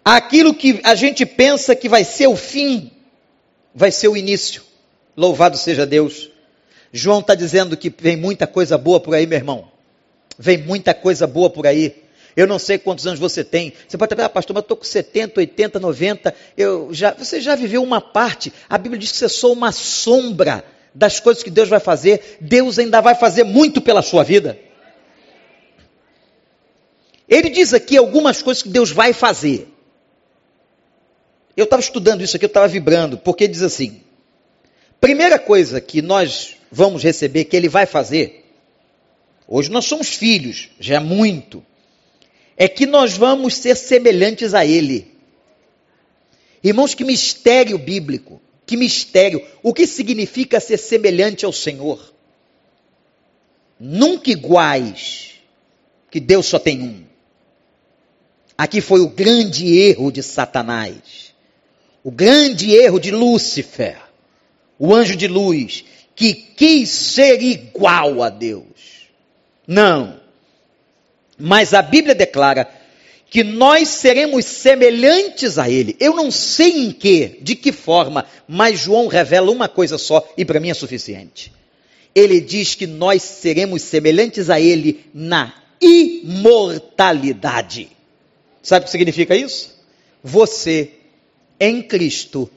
Aquilo 0.03 0.53
que 0.53 0.79
a 0.83 0.95
gente 0.95 1.25
pensa 1.25 1.75
que 1.75 1.89
vai 1.89 2.03
ser 2.03 2.27
o 2.27 2.35
fim, 2.35 2.91
vai 3.73 3.91
ser 3.91 4.09
o 4.09 4.17
início. 4.17 4.63
Louvado 5.15 5.57
seja 5.57 5.85
Deus. 5.85 6.29
João 6.91 7.19
está 7.19 7.35
dizendo 7.35 7.75
que 7.75 7.89
vem 7.89 8.15
muita 8.15 8.45
coisa 8.45 8.77
boa 8.77 8.99
por 8.99 9.15
aí, 9.15 9.25
meu 9.25 9.37
irmão. 9.37 9.76
Vem 10.37 10.57
muita 10.57 10.93
coisa 10.93 11.25
boa 11.25 11.49
por 11.49 11.65
aí. 11.65 12.03
Eu 12.35 12.45
não 12.45 12.59
sei 12.59 12.77
quantos 12.77 13.07
anos 13.07 13.19
você 13.19 13.43
tem. 13.43 13.73
Você 13.87 13.97
pode 13.97 14.13
falar, 14.15 14.27
ah, 14.27 14.29
pastor, 14.29 14.53
mas 14.53 14.61
eu 14.61 14.65
estou 14.65 14.77
com 14.77 14.83
70, 14.83 15.39
80, 15.39 15.79
90. 15.79 16.35
Eu 16.55 16.93
já, 16.93 17.11
você 17.11 17.41
já 17.41 17.55
viveu 17.55 17.81
uma 17.81 17.99
parte. 17.99 18.53
A 18.69 18.77
Bíblia 18.77 18.99
diz 18.99 19.11
que 19.11 19.17
você 19.17 19.27
sou 19.27 19.53
uma 19.53 19.71
sombra 19.71 20.63
das 20.93 21.19
coisas 21.19 21.41
que 21.41 21.49
Deus 21.49 21.67
vai 21.67 21.79
fazer. 21.79 22.37
Deus 22.39 22.77
ainda 22.77 23.01
vai 23.01 23.15
fazer 23.15 23.43
muito 23.43 23.81
pela 23.81 24.03
sua 24.03 24.23
vida. 24.23 24.59
Ele 27.27 27.49
diz 27.49 27.73
aqui 27.73 27.97
algumas 27.97 28.41
coisas 28.41 28.63
que 28.63 28.69
Deus 28.69 28.91
vai 28.91 29.13
fazer. 29.13 29.73
Eu 31.55 31.63
estava 31.63 31.81
estudando 31.81 32.21
isso 32.21 32.35
aqui, 32.35 32.45
eu 32.45 32.49
estava 32.49 32.67
vibrando, 32.67 33.17
porque 33.17 33.47
diz 33.47 33.63
assim: 33.63 34.01
primeira 35.01 35.39
coisa 35.39 35.81
que 35.81 36.03
nós 36.03 36.55
vamos 36.71 37.03
receber, 37.03 37.45
que 37.45 37.57
Ele 37.57 37.67
vai 37.67 37.87
fazer, 37.87 38.46
hoje 39.47 39.71
nós 39.71 39.85
somos 39.85 40.09
filhos, 40.09 40.69
já 40.79 40.95
é 40.95 40.99
muito, 40.99 41.65
é 42.55 42.67
que 42.67 42.85
nós 42.85 43.13
vamos 43.15 43.55
ser 43.55 43.75
semelhantes 43.75 44.53
a 44.53 44.65
Ele. 44.65 45.11
Irmãos, 46.63 46.93
que 46.93 47.03
mistério 47.03 47.77
bíblico, 47.77 48.41
que 48.65 48.75
mistério. 48.75 49.45
O 49.63 49.73
que 49.73 49.85
significa 49.87 50.59
ser 50.59 50.77
semelhante 50.77 51.45
ao 51.45 51.53
Senhor? 51.53 52.13
Nunca 53.79 54.31
iguais, 54.31 55.35
que 56.09 56.19
Deus 56.19 56.47
só 56.47 56.57
tem 56.57 56.81
um. 56.81 57.03
Aqui 58.57 58.81
foi 58.81 59.01
o 59.01 59.09
grande 59.09 59.67
erro 59.77 60.11
de 60.11 60.23
Satanás 60.23 61.27
o 62.07 62.11
grande 62.11 62.73
erro 62.73 63.01
de 63.01 63.11
Lúcifer, 63.11 63.97
o 64.79 64.95
anjo 64.95 65.13
de 65.13 65.27
luz, 65.27 65.83
que 66.15 66.33
quis 66.33 66.87
ser 66.87 67.41
igual 67.41 68.23
a 68.23 68.29
Deus. 68.29 68.96
Não. 69.67 70.17
Mas 71.37 71.73
a 71.73 71.81
Bíblia 71.81 72.15
declara 72.15 72.65
que 73.29 73.43
nós 73.43 73.89
seremos 73.89 74.45
semelhantes 74.45 75.59
a 75.59 75.69
Ele. 75.69 75.97
Eu 75.99 76.15
não 76.15 76.31
sei 76.31 76.85
em 76.85 76.91
que, 76.91 77.39
de 77.41 77.55
que 77.55 77.73
forma, 77.73 78.25
mas 78.47 78.79
João 78.79 79.07
revela 79.07 79.51
uma 79.51 79.67
coisa 79.67 79.97
só 79.97 80.25
e 80.37 80.45
para 80.45 80.61
mim 80.61 80.69
é 80.69 80.73
suficiente. 80.73 81.51
Ele 82.15 82.39
diz 82.39 82.73
que 82.73 82.87
nós 82.87 83.21
seremos 83.21 83.81
semelhantes 83.83 84.49
a 84.49 84.57
Ele 84.59 85.05
na 85.13 85.53
imortalidade. 85.79 87.89
Sabe 88.63 88.83
o 88.83 88.85
que 88.85 88.91
significa 88.91 89.35
isso? 89.35 89.77
Você, 90.23 90.91
em 91.59 91.81
Cristo, 91.81 92.49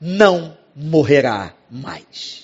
não 0.00 0.58
morrerá 0.76 1.54
mais. 1.70 2.43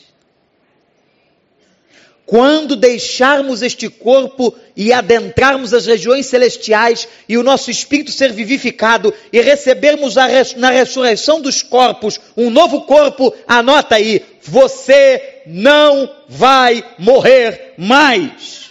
Quando 2.30 2.76
deixarmos 2.76 3.60
este 3.60 3.88
corpo 3.88 4.54
e 4.76 4.92
adentrarmos 4.92 5.74
as 5.74 5.86
regiões 5.86 6.26
celestiais 6.26 7.08
e 7.28 7.36
o 7.36 7.42
nosso 7.42 7.72
espírito 7.72 8.12
ser 8.12 8.32
vivificado 8.32 9.12
e 9.32 9.40
recebermos 9.40 10.14
res, 10.14 10.54
na 10.54 10.70
ressurreição 10.70 11.40
dos 11.40 11.60
corpos 11.60 12.20
um 12.36 12.48
novo 12.48 12.82
corpo, 12.82 13.34
anota 13.48 13.96
aí, 13.96 14.24
você 14.44 15.40
não 15.44 16.08
vai 16.28 16.84
morrer 17.00 17.74
mais. 17.76 18.70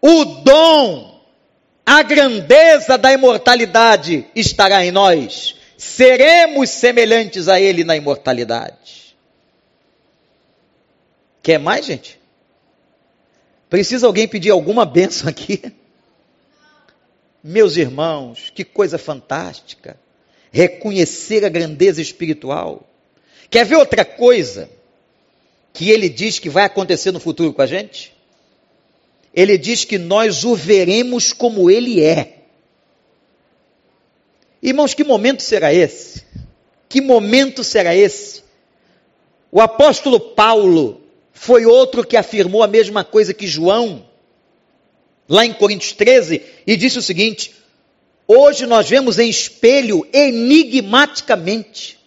O 0.00 0.24
dom, 0.24 1.24
a 1.84 2.04
grandeza 2.04 2.96
da 2.96 3.12
imortalidade 3.12 4.26
estará 4.32 4.86
em 4.86 4.92
nós. 4.92 5.56
Seremos 5.76 6.70
semelhantes 6.70 7.48
a 7.48 7.60
Ele 7.60 7.82
na 7.82 7.96
imortalidade. 7.96 9.01
Quer 11.42 11.58
mais, 11.58 11.84
gente? 11.84 12.20
Precisa 13.68 14.06
alguém 14.06 14.28
pedir 14.28 14.50
alguma 14.50 14.84
benção 14.86 15.28
aqui? 15.28 15.60
Meus 17.42 17.76
irmãos, 17.76 18.52
que 18.54 18.64
coisa 18.64 18.98
fantástica. 18.98 19.98
Reconhecer 20.52 21.44
a 21.44 21.48
grandeza 21.48 22.00
espiritual. 22.00 22.86
Quer 23.50 23.66
ver 23.66 23.76
outra 23.76 24.04
coisa 24.04 24.70
que 25.72 25.90
ele 25.90 26.08
diz 26.08 26.38
que 26.38 26.48
vai 26.48 26.64
acontecer 26.64 27.10
no 27.10 27.18
futuro 27.18 27.52
com 27.52 27.62
a 27.62 27.66
gente? 27.66 28.14
Ele 29.34 29.56
diz 29.56 29.84
que 29.84 29.98
nós 29.98 30.44
o 30.44 30.54
veremos 30.54 31.32
como 31.32 31.70
ele 31.70 32.04
é. 32.04 32.38
Irmãos, 34.62 34.94
que 34.94 35.02
momento 35.02 35.42
será 35.42 35.72
esse? 35.72 36.24
Que 36.88 37.00
momento 37.00 37.64
será 37.64 37.96
esse? 37.96 38.42
O 39.50 39.60
apóstolo 39.60 40.20
Paulo, 40.20 41.01
foi 41.32 41.66
outro 41.66 42.06
que 42.06 42.16
afirmou 42.16 42.62
a 42.62 42.68
mesma 42.68 43.02
coisa 43.04 43.34
que 43.34 43.46
João, 43.46 44.06
lá 45.28 45.44
em 45.44 45.52
Coríntios 45.52 45.92
13, 45.92 46.42
e 46.66 46.76
disse 46.76 46.98
o 46.98 47.02
seguinte: 47.02 47.54
Hoje 48.26 48.66
nós 48.66 48.88
vemos 48.88 49.18
em 49.18 49.28
espelho 49.28 50.06
enigmaticamente, 50.12 51.98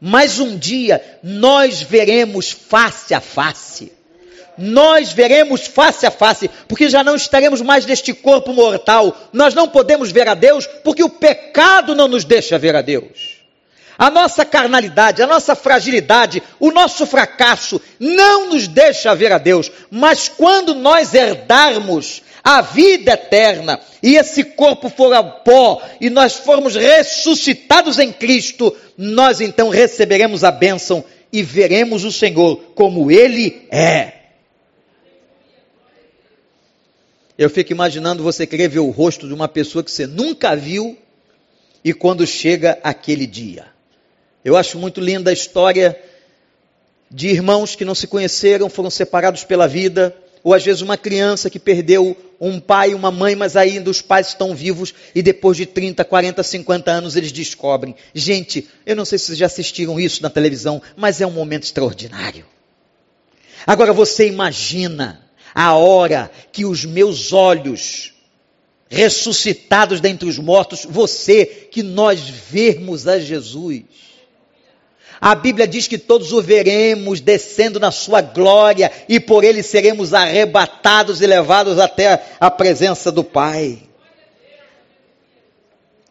mas 0.00 0.38
um 0.38 0.56
dia 0.56 1.02
nós 1.22 1.82
veremos 1.82 2.50
face 2.50 3.14
a 3.14 3.20
face. 3.20 3.92
Nós 4.60 5.12
veremos 5.12 5.68
face 5.68 6.04
a 6.04 6.10
face, 6.10 6.50
porque 6.66 6.88
já 6.88 7.04
não 7.04 7.14
estaremos 7.14 7.60
mais 7.62 7.86
neste 7.86 8.12
corpo 8.12 8.52
mortal. 8.52 9.16
Nós 9.32 9.54
não 9.54 9.68
podemos 9.68 10.10
ver 10.10 10.26
a 10.28 10.34
Deus, 10.34 10.66
porque 10.82 11.04
o 11.04 11.08
pecado 11.08 11.94
não 11.94 12.08
nos 12.08 12.24
deixa 12.24 12.58
ver 12.58 12.74
a 12.74 12.82
Deus. 12.82 13.37
A 13.98 14.10
nossa 14.10 14.44
carnalidade, 14.44 15.20
a 15.20 15.26
nossa 15.26 15.56
fragilidade, 15.56 16.40
o 16.60 16.70
nosso 16.70 17.04
fracasso 17.04 17.82
não 17.98 18.50
nos 18.50 18.68
deixa 18.68 19.12
ver 19.12 19.32
a 19.32 19.38
Deus, 19.38 19.72
mas 19.90 20.28
quando 20.28 20.72
nós 20.72 21.12
herdarmos 21.12 22.22
a 22.44 22.60
vida 22.60 23.14
eterna 23.14 23.80
e 24.00 24.14
esse 24.14 24.44
corpo 24.44 24.88
for 24.88 25.12
ao 25.12 25.40
pó 25.40 25.82
e 26.00 26.08
nós 26.08 26.34
formos 26.34 26.76
ressuscitados 26.76 27.98
em 27.98 28.12
Cristo, 28.12 28.74
nós 28.96 29.40
então 29.40 29.68
receberemos 29.68 30.44
a 30.44 30.52
bênção 30.52 31.04
e 31.32 31.42
veremos 31.42 32.04
o 32.04 32.12
Senhor 32.12 32.56
como 32.76 33.10
Ele 33.10 33.66
é. 33.68 34.12
Eu 37.36 37.50
fico 37.50 37.72
imaginando 37.72 38.22
você 38.22 38.46
querer 38.46 38.68
ver 38.68 38.78
o 38.78 38.90
rosto 38.90 39.26
de 39.26 39.34
uma 39.34 39.48
pessoa 39.48 39.82
que 39.82 39.90
você 39.90 40.06
nunca 40.06 40.54
viu 40.54 40.96
e 41.84 41.92
quando 41.92 42.24
chega 42.24 42.78
aquele 42.82 43.26
dia. 43.26 43.77
Eu 44.48 44.56
acho 44.56 44.78
muito 44.78 44.98
linda 44.98 45.28
a 45.28 45.32
história 45.32 46.00
de 47.10 47.28
irmãos 47.28 47.76
que 47.76 47.84
não 47.84 47.94
se 47.94 48.06
conheceram, 48.06 48.70
foram 48.70 48.88
separados 48.88 49.44
pela 49.44 49.68
vida, 49.68 50.16
ou 50.42 50.54
às 50.54 50.64
vezes 50.64 50.80
uma 50.80 50.96
criança 50.96 51.50
que 51.50 51.58
perdeu 51.58 52.16
um 52.40 52.58
pai 52.58 52.92
e 52.92 52.94
uma 52.94 53.10
mãe, 53.10 53.36
mas 53.36 53.56
ainda 53.56 53.90
os 53.90 54.00
pais 54.00 54.28
estão 54.28 54.54
vivos 54.54 54.94
e 55.14 55.20
depois 55.20 55.58
de 55.58 55.66
30, 55.66 56.02
40, 56.02 56.42
50 56.42 56.90
anos 56.90 57.14
eles 57.14 57.30
descobrem. 57.30 57.94
Gente, 58.14 58.66
eu 58.86 58.96
não 58.96 59.04
sei 59.04 59.18
se 59.18 59.26
vocês 59.26 59.38
já 59.38 59.44
assistiram 59.44 60.00
isso 60.00 60.22
na 60.22 60.30
televisão, 60.30 60.80
mas 60.96 61.20
é 61.20 61.26
um 61.26 61.30
momento 61.30 61.64
extraordinário. 61.64 62.46
Agora 63.66 63.92
você 63.92 64.26
imagina 64.28 65.20
a 65.54 65.74
hora 65.74 66.30
que 66.50 66.64
os 66.64 66.86
meus 66.86 67.34
olhos 67.34 68.14
ressuscitados 68.88 70.00
dentre 70.00 70.26
os 70.26 70.38
mortos, 70.38 70.86
você, 70.88 71.44
que 71.44 71.82
nós 71.82 72.20
vermos 72.20 73.06
a 73.06 73.18
Jesus 73.18 74.07
a 75.20 75.34
Bíblia 75.34 75.66
diz 75.66 75.88
que 75.88 75.98
todos 75.98 76.32
o 76.32 76.40
veremos 76.40 77.20
descendo 77.20 77.80
na 77.80 77.90
sua 77.90 78.20
glória 78.20 78.90
e 79.08 79.18
por 79.18 79.42
ele 79.42 79.62
seremos 79.62 80.14
arrebatados 80.14 81.20
e 81.20 81.26
levados 81.26 81.78
até 81.78 82.22
a 82.38 82.50
presença 82.50 83.10
do 83.10 83.24
Pai. 83.24 83.78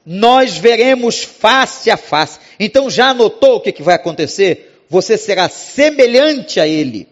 Nós 0.06 0.58
veremos 0.58 1.24
face 1.24 1.90
a 1.90 1.98
face. 1.98 2.40
Então 2.60 2.90
já 2.90 3.10
anotou 3.10 3.56
o 3.56 3.62
que, 3.62 3.72
que 3.72 3.84
vai 3.84 3.96
acontecer? 3.96 4.84
Você 4.90 5.18
será 5.18 5.50
semelhante 5.50 6.60
a 6.60 6.68
ele. 6.68 7.08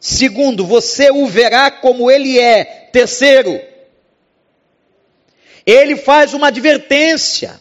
Segundo, 0.00 0.64
você 0.64 1.10
o 1.10 1.26
verá 1.26 1.70
como 1.70 2.10
ele 2.10 2.38
é. 2.38 2.64
Terceiro, 2.92 3.60
ele 5.66 5.96
faz 5.96 6.32
uma 6.32 6.48
advertência. 6.48 7.60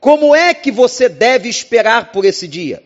Como 0.00 0.34
é 0.34 0.54
que 0.54 0.70
você 0.70 1.08
deve 1.08 1.48
esperar 1.48 2.12
por 2.12 2.24
esse 2.24 2.46
dia? 2.46 2.82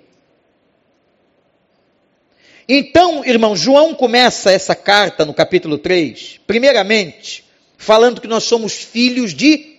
Então, 2.68 3.25
irmão, 3.25 3.55
João 3.55 3.94
começa 3.94 4.51
essa 4.51 4.75
carta 4.75 5.25
no 5.25 5.35
capítulo 5.35 5.77
3, 5.77 6.40
primeiramente, 6.46 7.44
falando 7.77 8.20
que 8.20 8.29
nós 8.29 8.44
somos 8.44 8.72
filhos 8.75 9.35
de. 9.35 9.77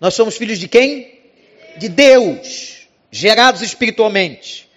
Nós 0.00 0.14
somos 0.14 0.36
filhos 0.36 0.58
de 0.58 0.68
quem? 0.68 1.18
De 1.76 1.88
Deus, 1.88 2.88
gerados 3.10 3.62
espiritualmente. 3.62 4.68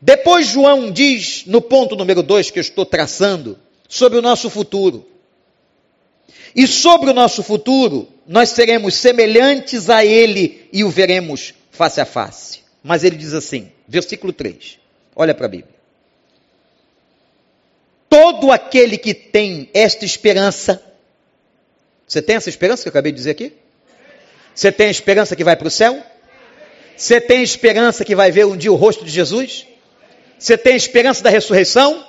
Depois, 0.00 0.46
João 0.46 0.92
diz, 0.92 1.44
no 1.46 1.60
ponto 1.60 1.96
número 1.96 2.22
2 2.22 2.50
que 2.50 2.58
eu 2.58 2.62
estou 2.62 2.86
traçando, 2.86 3.58
sobre 3.88 4.18
o 4.18 4.22
nosso 4.22 4.48
futuro. 4.48 5.08
E 6.54 6.66
sobre 6.66 7.10
o 7.10 7.14
nosso 7.14 7.42
futuro, 7.42 8.08
nós 8.26 8.50
seremos 8.50 8.94
semelhantes 8.94 9.88
a 9.88 10.04
Ele 10.04 10.68
e 10.72 10.84
o 10.84 10.90
veremos 10.90 11.54
face 11.70 12.00
a 12.00 12.04
face. 12.04 12.60
Mas 12.82 13.04
ele 13.04 13.16
diz 13.16 13.34
assim, 13.34 13.70
versículo 13.86 14.32
3, 14.32 14.78
olha 15.14 15.34
para 15.34 15.46
a 15.46 15.48
Bíblia. 15.48 15.74
Todo 18.08 18.50
aquele 18.50 18.96
que 18.96 19.12
tem 19.12 19.68
esta 19.74 20.04
esperança, 20.04 20.82
você 22.06 22.22
tem 22.22 22.36
essa 22.36 22.48
esperança 22.48 22.82
que 22.82 22.88
eu 22.88 22.90
acabei 22.90 23.12
de 23.12 23.18
dizer 23.18 23.32
aqui? 23.32 23.52
Você 24.54 24.72
tem 24.72 24.88
a 24.88 24.90
esperança 24.90 25.36
que 25.36 25.44
vai 25.44 25.54
para 25.54 25.68
o 25.68 25.70
céu? 25.70 26.02
Você 26.96 27.20
tem 27.20 27.40
a 27.40 27.42
esperança 27.42 28.04
que 28.04 28.16
vai 28.16 28.32
ver 28.32 28.46
um 28.46 28.56
dia 28.56 28.72
o 28.72 28.76
rosto 28.76 29.04
de 29.04 29.10
Jesus? 29.10 29.66
Você 30.38 30.56
tem 30.56 30.72
a 30.72 30.76
esperança 30.76 31.22
da 31.22 31.30
ressurreição? 31.30 32.04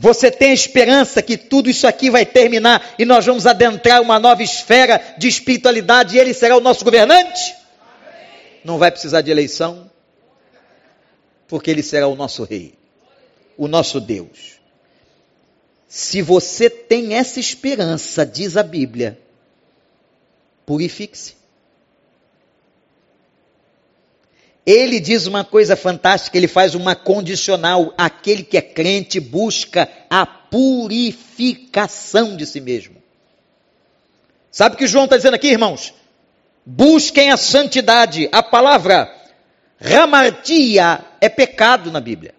Você 0.00 0.30
tem 0.30 0.50
esperança 0.54 1.20
que 1.20 1.36
tudo 1.36 1.68
isso 1.68 1.86
aqui 1.86 2.08
vai 2.08 2.24
terminar 2.24 2.94
e 2.98 3.04
nós 3.04 3.26
vamos 3.26 3.46
adentrar 3.46 4.00
uma 4.00 4.18
nova 4.18 4.42
esfera 4.42 4.98
de 5.18 5.28
espiritualidade 5.28 6.16
e 6.16 6.18
Ele 6.18 6.32
será 6.32 6.56
o 6.56 6.60
nosso 6.60 6.82
governante? 6.86 7.54
Não 8.64 8.78
vai 8.78 8.90
precisar 8.90 9.20
de 9.20 9.30
eleição, 9.30 9.90
porque 11.46 11.70
Ele 11.70 11.82
será 11.82 12.06
o 12.06 12.16
nosso 12.16 12.44
Rei, 12.44 12.72
o 13.58 13.68
nosso 13.68 14.00
Deus. 14.00 14.58
Se 15.86 16.22
você 16.22 16.70
tem 16.70 17.12
essa 17.12 17.38
esperança, 17.38 18.24
diz 18.24 18.56
a 18.56 18.62
Bíblia, 18.62 19.18
purifique-se. 20.64 21.39
Ele 24.66 25.00
diz 25.00 25.26
uma 25.26 25.44
coisa 25.44 25.74
fantástica, 25.74 26.36
ele 26.36 26.48
faz 26.48 26.74
uma 26.74 26.94
condicional. 26.94 27.94
Aquele 27.96 28.42
que 28.42 28.56
é 28.56 28.62
crente 28.62 29.18
busca 29.18 29.88
a 30.08 30.26
purificação 30.26 32.36
de 32.36 32.46
si 32.46 32.60
mesmo. 32.60 32.96
Sabe 34.50 34.74
o 34.74 34.78
que 34.78 34.86
João 34.86 35.04
está 35.04 35.16
dizendo 35.16 35.34
aqui, 35.34 35.48
irmãos? 35.48 35.94
Busquem 36.66 37.30
a 37.30 37.36
santidade. 37.36 38.28
A 38.32 38.42
palavra 38.42 39.10
ramartia 39.80 41.00
é 41.20 41.28
pecado 41.28 41.90
na 41.90 42.00
Bíblia. 42.00 42.34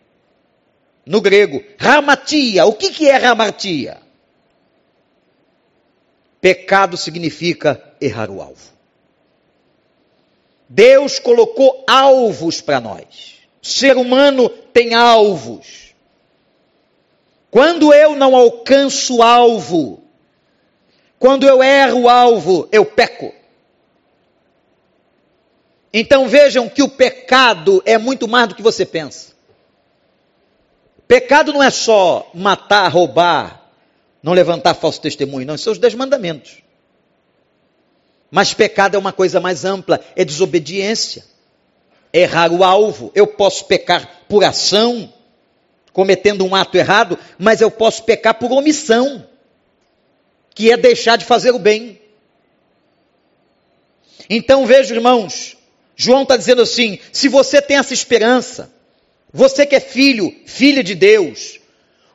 no 1.05 1.19
grego. 1.19 1.63
Ramatia. 1.77 2.65
O 2.65 2.73
que, 2.73 2.91
que 2.91 3.09
é 3.09 3.17
ramatia? 3.17 3.97
Pecado 6.39 6.97
significa 6.97 7.81
errar 7.99 8.29
o 8.29 8.41
alvo. 8.41 8.71
Deus 10.73 11.19
colocou 11.19 11.83
alvos 11.85 12.61
para 12.61 12.79
nós. 12.79 13.41
O 13.61 13.67
ser 13.67 13.97
humano 13.97 14.47
tem 14.47 14.93
alvos. 14.93 15.93
Quando 17.49 17.93
eu 17.93 18.15
não 18.15 18.33
alcanço 18.33 19.17
o 19.17 19.21
alvo, 19.21 20.01
quando 21.19 21.45
eu 21.45 21.61
erro 21.61 22.03
o 22.03 22.09
alvo, 22.09 22.69
eu 22.71 22.85
peco. 22.85 23.33
Então 25.93 26.29
vejam 26.29 26.69
que 26.69 26.81
o 26.81 26.87
pecado 26.87 27.83
é 27.85 27.97
muito 27.97 28.25
mais 28.25 28.47
do 28.47 28.55
que 28.55 28.61
você 28.61 28.85
pensa. 28.85 29.33
Pecado 31.05 31.51
não 31.51 31.61
é 31.61 31.69
só 31.69 32.31
matar, 32.33 32.87
roubar, 32.87 33.69
não 34.23 34.31
levantar 34.31 34.73
falso 34.73 35.01
testemunho, 35.01 35.45
não, 35.45 35.57
são 35.57 35.73
os 35.73 35.79
dez 35.79 35.93
mandamentos. 35.93 36.63
Mas 38.31 38.53
pecado 38.53 38.95
é 38.95 38.97
uma 38.97 39.11
coisa 39.11 39.41
mais 39.41 39.65
ampla, 39.65 39.99
é 40.15 40.23
desobediência, 40.23 41.25
é 42.13 42.21
errar 42.21 42.49
o 42.49 42.63
alvo. 42.63 43.11
Eu 43.13 43.27
posso 43.27 43.65
pecar 43.65 44.21
por 44.29 44.45
ação, 44.45 45.13
cometendo 45.91 46.45
um 46.45 46.55
ato 46.55 46.77
errado, 46.77 47.19
mas 47.37 47.59
eu 47.59 47.69
posso 47.69 48.03
pecar 48.03 48.35
por 48.35 48.49
omissão, 48.53 49.27
que 50.55 50.71
é 50.71 50.77
deixar 50.77 51.17
de 51.17 51.25
fazer 51.25 51.51
o 51.51 51.59
bem. 51.59 51.99
Então 54.29 54.65
veja, 54.65 54.95
irmãos, 54.95 55.57
João 55.93 56.23
está 56.23 56.37
dizendo 56.37 56.61
assim: 56.61 56.99
se 57.11 57.27
você 57.27 57.61
tem 57.61 57.77
essa 57.77 57.93
esperança, 57.93 58.71
você 59.33 59.65
que 59.65 59.75
é 59.75 59.81
filho, 59.81 60.33
filha 60.45 60.81
de 60.81 60.95
Deus, 60.95 61.59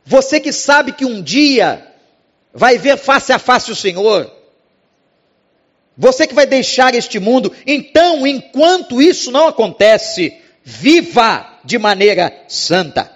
você 0.02 0.40
que 0.40 0.52
sabe 0.52 0.92
que 0.92 1.04
um 1.04 1.20
dia 1.20 1.86
vai 2.54 2.78
ver 2.78 2.96
face 2.96 3.34
a 3.34 3.38
face 3.38 3.70
o 3.70 3.76
Senhor, 3.76 4.32
você 5.96 6.26
que 6.26 6.34
vai 6.34 6.46
deixar 6.46 6.94
este 6.94 7.18
mundo, 7.18 7.52
então, 7.66 8.26
enquanto 8.26 9.00
isso 9.00 9.30
não 9.30 9.48
acontece, 9.48 10.36
viva 10.62 11.58
de 11.64 11.78
maneira 11.78 12.44
santa. 12.48 13.10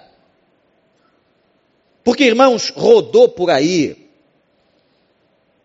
Porque, 2.03 2.23
irmãos, 2.23 2.69
rodou 2.75 3.29
por 3.29 3.51
aí 3.51 4.09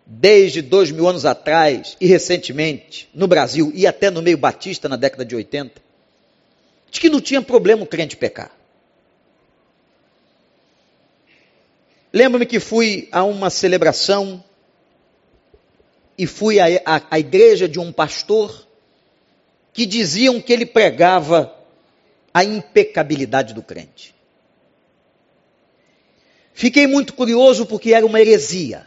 desde 0.05 0.62
dois 0.62 0.92
mil 0.92 1.09
anos 1.09 1.24
atrás 1.24 1.96
e 2.00 2.07
recentemente 2.07 3.09
no 3.12 3.26
Brasil 3.26 3.72
e 3.74 3.87
até 3.87 4.11
no 4.11 4.22
meio 4.22 4.37
batista 4.37 4.88
na 4.88 4.96
década 4.96 5.24
de 5.24 5.35
80, 5.35 5.83
de 6.90 7.00
que 7.00 7.09
não 7.09 7.20
tinha 7.20 7.40
problema 7.40 7.83
o 7.83 7.87
crente 7.87 8.16
pecar. 8.16 8.52
Lembro-me 12.12 12.46
que 12.46 12.61
fui 12.61 13.09
a 13.11 13.24
uma 13.24 13.50
celebração 13.50 14.42
e 16.18 16.26
fui 16.26 16.59
à, 16.61 17.18
igreja 17.18 17.68
de 17.68 17.79
um 17.79 17.92
pastor 17.92 18.66
que 19.72 19.85
diziam 19.85 20.40
que 20.40 20.52
ele 20.52 20.64
pregava 20.64 21.55
a 22.33 22.42
impecabilidade 22.42 23.52
do 23.52 23.62
crente. 23.62 24.14
Fiquei 26.55 26.87
muito 26.87 27.12
curioso 27.12 27.66
porque 27.66 27.92
era 27.92 28.07
uma 28.07 28.20
heresia. 28.20 28.87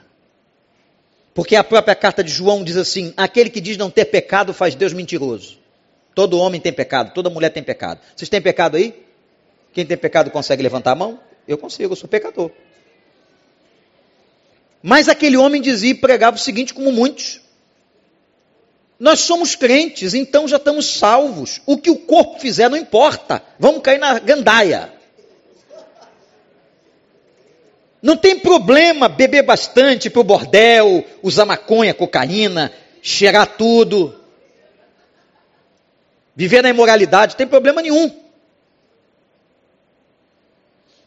Porque 1.33 1.55
a 1.55 1.63
própria 1.63 1.95
carta 1.95 2.23
de 2.23 2.31
João 2.31 2.63
diz 2.63 2.75
assim: 2.75 3.13
aquele 3.15 3.49
que 3.49 3.61
diz 3.61 3.77
não 3.77 3.91
ter 3.91 4.05
pecado 4.05 4.53
faz 4.53 4.73
Deus 4.73 4.91
mentiroso. 4.91 5.59
Todo 6.15 6.39
homem 6.39 6.59
tem 6.59 6.73
pecado, 6.73 7.13
toda 7.13 7.29
mulher 7.29 7.49
tem 7.49 7.61
pecado. 7.61 8.01
Vocês 8.15 8.27
têm 8.27 8.41
pecado 8.41 8.75
aí? 8.75 9.05
Quem 9.71 9.85
tem 9.85 9.95
pecado 9.95 10.31
consegue 10.31 10.63
levantar 10.63 10.91
a 10.91 10.95
mão? 10.95 11.19
Eu 11.47 11.57
consigo, 11.57 11.93
eu 11.93 11.95
sou 11.95 12.09
pecador. 12.09 12.51
Mas 14.81 15.09
aquele 15.09 15.37
homem 15.37 15.61
dizia 15.61 15.91
e 15.91 15.95
pregava 15.95 16.37
o 16.37 16.39
seguinte, 16.39 16.73
como 16.73 16.91
muitos: 16.91 17.41
nós 18.99 19.21
somos 19.21 19.55
crentes, 19.55 20.13
então 20.13 20.47
já 20.47 20.57
estamos 20.57 20.85
salvos. 20.85 21.61
O 21.65 21.77
que 21.77 21.89
o 21.89 21.97
corpo 21.97 22.39
fizer 22.39 22.69
não 22.69 22.77
importa. 22.77 23.41
Vamos 23.57 23.81
cair 23.81 23.97
na 23.97 24.19
gandaia. 24.19 24.93
Não 28.01 28.15
tem 28.15 28.39
problema 28.39 29.09
beber 29.09 29.43
bastante 29.43 30.09
para 30.09 30.21
o 30.21 30.23
bordel, 30.23 31.05
usar 31.21 31.45
maconha, 31.45 31.93
cocaína, 31.93 32.71
cheirar 33.01 33.57
tudo. 33.57 34.17
Viver 36.35 36.61
na 36.61 36.69
imoralidade, 36.69 37.35
tem 37.35 37.45
problema 37.47 37.81
nenhum. 37.81 38.09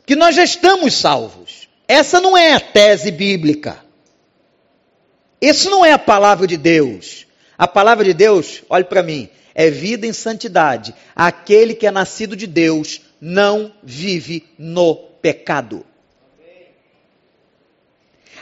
Que 0.04 0.14
nós 0.14 0.35
já 0.35 0.44
estamos 0.44 0.94
salvos. 0.94 1.62
Essa 1.92 2.22
não 2.22 2.35
é 2.38 2.55
a 2.55 2.59
tese 2.59 3.11
bíblica. 3.11 3.85
Isso 5.38 5.68
não 5.68 5.85
é 5.85 5.92
a 5.92 5.98
palavra 5.98 6.46
de 6.46 6.57
Deus. 6.57 7.26
A 7.59 7.68
palavra 7.68 8.02
de 8.02 8.14
Deus, 8.14 8.62
olhe 8.70 8.85
para 8.85 9.02
mim, 9.02 9.28
é 9.55 9.68
vida 9.68 10.07
em 10.07 10.12
santidade. 10.14 10.94
Aquele 11.14 11.74
que 11.74 11.87
é 11.87 11.90
nascido 11.90 12.35
de 12.35 12.46
Deus 12.46 13.02
não 13.20 13.74
vive 13.83 14.42
no 14.59 14.94
pecado. 14.94 15.85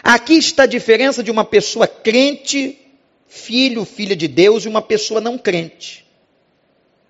Aqui 0.01 0.35
está 0.35 0.63
a 0.63 0.67
diferença 0.67 1.21
de 1.21 1.33
uma 1.33 1.45
pessoa 1.45 1.89
crente, 1.89 2.79
filho, 3.27 3.85
filha 3.85 4.15
de 4.15 4.29
Deus, 4.29 4.65
e 4.65 4.69
uma 4.69 4.81
pessoa 4.81 5.21
não 5.21 5.37
crente. 5.37 6.07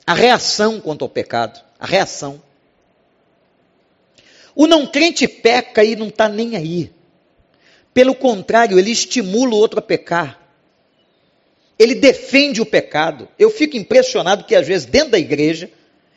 A 0.06 0.14
reação 0.14 0.80
quanto 0.80 1.04
ao 1.04 1.08
pecado, 1.10 1.62
a 1.78 1.84
reação. 1.84 2.42
O 4.60 4.66
não 4.66 4.86
crente 4.86 5.26
peca 5.26 5.82
e 5.82 5.96
não 5.96 6.08
está 6.08 6.28
nem 6.28 6.54
aí. 6.54 6.92
Pelo 7.94 8.14
contrário, 8.14 8.78
ele 8.78 8.90
estimula 8.90 9.54
o 9.54 9.56
outro 9.56 9.78
a 9.78 9.82
pecar. 9.82 10.38
Ele 11.78 11.94
defende 11.94 12.60
o 12.60 12.66
pecado. 12.66 13.26
Eu 13.38 13.48
fico 13.48 13.78
impressionado 13.78 14.44
que, 14.44 14.54
às 14.54 14.66
vezes, 14.66 14.84
dentro 14.84 15.12
da 15.12 15.18
igreja, 15.18 15.70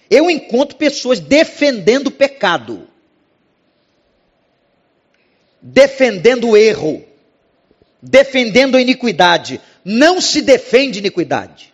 eu 0.10 0.30
encontro 0.30 0.76
pessoas 0.76 1.22
defendendo 1.22 2.08
o 2.08 2.12
pecado 2.12 2.88
defendendo 5.64 6.50
o 6.50 6.58
erro, 6.58 7.06
defendendo 8.02 8.76
a 8.76 8.82
iniquidade. 8.82 9.62
Não 9.86 10.20
se 10.20 10.42
defende 10.42 11.00
iniquidade. 11.00 11.73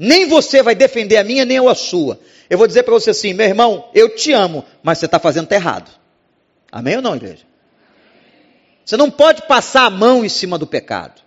Nem 0.00 0.26
você 0.26 0.62
vai 0.62 0.74
defender 0.74 1.18
a 1.18 1.24
minha, 1.24 1.44
nem 1.44 1.58
eu 1.58 1.68
a 1.68 1.74
sua. 1.74 2.18
Eu 2.48 2.56
vou 2.56 2.66
dizer 2.66 2.84
para 2.84 2.94
você 2.94 3.10
assim, 3.10 3.34
meu 3.34 3.46
irmão, 3.46 3.90
eu 3.94 4.14
te 4.16 4.32
amo, 4.32 4.64
mas 4.82 4.96
você 4.96 5.04
está 5.04 5.18
fazendo 5.18 5.52
errado. 5.52 5.90
Amém 6.72 6.96
ou 6.96 7.02
não, 7.02 7.14
igreja? 7.14 7.44
Você 8.82 8.96
não 8.96 9.10
pode 9.10 9.42
passar 9.42 9.84
a 9.84 9.90
mão 9.90 10.24
em 10.24 10.28
cima 10.30 10.56
do 10.56 10.66
pecado. 10.66 11.20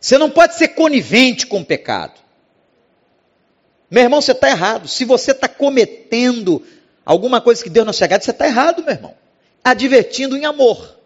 Você 0.00 0.16
não 0.16 0.30
pode 0.30 0.54
ser 0.54 0.68
conivente 0.68 1.44
com 1.44 1.60
o 1.60 1.64
pecado. 1.64 2.14
Meu 3.90 4.04
irmão, 4.04 4.20
você 4.20 4.30
está 4.30 4.48
errado. 4.48 4.86
Se 4.86 5.04
você 5.04 5.32
está 5.32 5.48
cometendo 5.48 6.64
alguma 7.04 7.40
coisa 7.40 7.64
que 7.64 7.68
Deus 7.68 7.84
não 7.84 7.92
se 7.92 8.06
você 8.06 8.30
está 8.30 8.46
errado, 8.46 8.84
meu 8.84 8.92
irmão 8.92 9.14
advertindo 9.68 10.36
em 10.36 10.44
amor. 10.44 10.97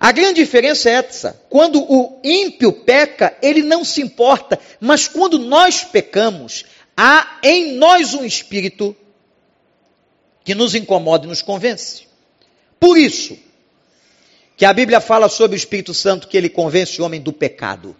A 0.00 0.12
grande 0.12 0.42
diferença 0.42 0.88
é 0.88 0.94
essa: 0.94 1.38
quando 1.50 1.82
o 1.82 2.18
ímpio 2.24 2.72
peca, 2.72 3.36
ele 3.42 3.62
não 3.62 3.84
se 3.84 4.00
importa, 4.00 4.58
mas 4.80 5.06
quando 5.06 5.38
nós 5.38 5.84
pecamos, 5.84 6.64
há 6.96 7.38
em 7.42 7.74
nós 7.74 8.14
um 8.14 8.24
espírito 8.24 8.96
que 10.42 10.54
nos 10.54 10.74
incomoda 10.74 11.26
e 11.26 11.28
nos 11.28 11.42
convence. 11.42 12.08
Por 12.80 12.96
isso, 12.96 13.38
que 14.56 14.64
a 14.64 14.72
Bíblia 14.72 15.00
fala 15.00 15.28
sobre 15.28 15.54
o 15.54 15.58
Espírito 15.58 15.92
Santo 15.92 16.28
que 16.28 16.36
ele 16.36 16.48
convence 16.48 17.00
o 17.00 17.04
homem 17.04 17.20
do 17.20 17.32
pecado. 17.32 17.94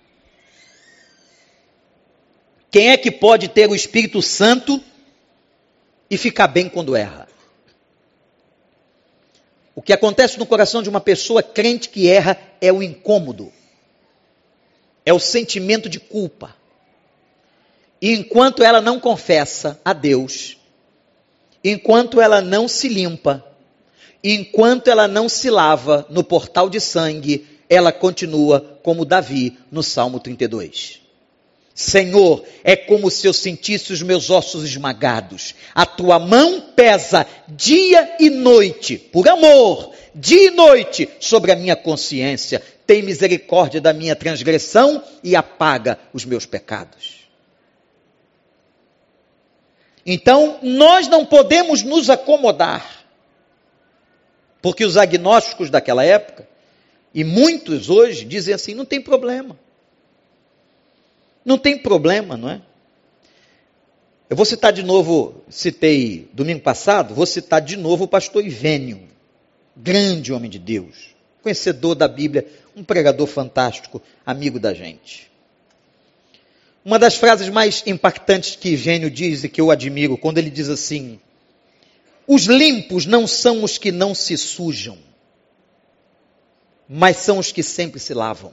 Quem 2.70 2.90
é 2.90 2.96
que 2.96 3.10
pode 3.10 3.48
ter 3.48 3.68
o 3.68 3.74
Espírito 3.74 4.22
Santo 4.22 4.82
e 6.08 6.16
ficar 6.16 6.48
bem 6.48 6.68
quando 6.68 6.96
erra? 6.96 7.29
O 9.74 9.83
que 9.83 9.92
acontece 9.92 10.38
no 10.38 10.46
coração 10.46 10.83
de 10.83 10.88
uma 10.88 11.00
pessoa 11.00 11.42
crente 11.42 11.88
que 11.88 12.09
erra 12.09 12.37
é 12.61 12.72
o 12.72 12.83
incômodo, 12.83 13.52
é 15.04 15.12
o 15.12 15.20
sentimento 15.20 15.88
de 15.88 16.00
culpa. 16.00 16.54
E 18.02 18.12
enquanto 18.12 18.62
ela 18.62 18.80
não 18.80 18.98
confessa 18.98 19.80
a 19.85 19.92
Deus, 19.92 20.56
enquanto 21.62 22.20
ela 22.20 22.40
não 22.40 22.66
se 22.66 22.88
limpa, 22.88 23.44
enquanto 24.24 24.88
ela 24.88 25.06
não 25.06 25.28
se 25.28 25.50
lava 25.50 26.06
no 26.11 26.24
portal 26.24 26.68
de 26.68 26.80
sangue, 26.80 27.46
ela 27.68 27.92
continua 27.92 28.78
como 28.83 29.04
Davi 29.04 29.56
no 29.70 29.83
Salmo 29.83 30.18
32. 30.18 31.00
Senhor, 31.80 32.44
é 32.62 32.76
como 32.76 33.10
se 33.10 33.26
eu 33.26 33.32
sentisse 33.32 33.90
os 33.90 34.02
meus 34.02 34.28
ossos 34.28 34.64
esmagados. 34.64 35.54
A 35.74 35.86
tua 35.86 36.18
mão 36.18 36.60
pesa 36.76 37.26
dia 37.48 38.16
e 38.20 38.28
noite, 38.28 38.98
por 38.98 39.26
amor, 39.26 39.90
dia 40.14 40.48
e 40.48 40.50
noite, 40.50 41.08
sobre 41.18 41.52
a 41.52 41.56
minha 41.56 41.74
consciência. 41.74 42.62
Tem 42.86 43.02
misericórdia 43.02 43.80
da 43.80 43.94
minha 43.94 44.14
transgressão 44.14 45.02
e 45.24 45.34
apaga 45.34 45.98
os 46.12 46.26
meus 46.26 46.44
pecados. 46.44 47.20
Então, 50.04 50.58
nós 50.62 51.08
não 51.08 51.24
podemos 51.24 51.82
nos 51.82 52.10
acomodar, 52.10 53.06
porque 54.60 54.84
os 54.84 54.98
agnósticos 54.98 55.70
daquela 55.70 56.04
época, 56.04 56.46
e 57.14 57.24
muitos 57.24 57.88
hoje, 57.88 58.26
dizem 58.26 58.52
assim: 58.52 58.74
não 58.74 58.84
tem 58.84 59.00
problema. 59.00 59.58
Não 61.44 61.59
tem 61.59 61.79
problema, 61.79 62.37
não 62.37 62.50
é? 62.50 62.61
Eu 64.29 64.37
vou 64.37 64.46
citar 64.46 64.72
de 64.72 64.83
novo, 64.85 65.42
citei 65.48 66.29
domingo 66.33 66.61
passado, 66.61 67.14
vou 67.14 67.26
citar 67.26 67.61
de 67.61 67.76
novo 67.76 68.05
o 68.05 68.09
pastor 68.09 68.44
Ivênio, 68.44 69.03
grande 69.76 70.33
homem 70.33 70.48
de 70.48 70.59
Deus, 70.59 71.16
conhecedor 71.42 71.96
da 71.96 72.07
Bíblia, 72.07 72.46
um 72.76 72.85
pregador 72.85 73.26
fantástico, 73.26 74.00
amigo 74.24 74.61
da 74.61 74.72
gente. 74.72 75.29
Uma 76.85 76.98
das 76.98 77.16
frases 77.16 77.48
mais 77.48 77.83
impactantes 77.87 78.55
que 78.55 78.70
Ivênio 78.70 79.11
diz 79.11 79.42
e 79.42 79.48
que 79.48 79.61
eu 79.61 79.70
admiro, 79.70 80.16
quando 80.16 80.38
ele 80.38 80.48
diz 80.48 80.68
assim: 80.68 81.20
Os 82.26 82.44
limpos 82.44 83.07
não 83.07 83.26
são 83.26 83.64
os 83.64 83.76
que 83.79 83.90
não 83.90 84.14
se 84.14 84.37
sujam, 84.37 84.96
mas 86.88 87.16
são 87.18 87.38
os 87.38 87.53
que 87.53 87.62
sempre 87.62 87.98
se 87.98 88.14
lavam. 88.14 88.53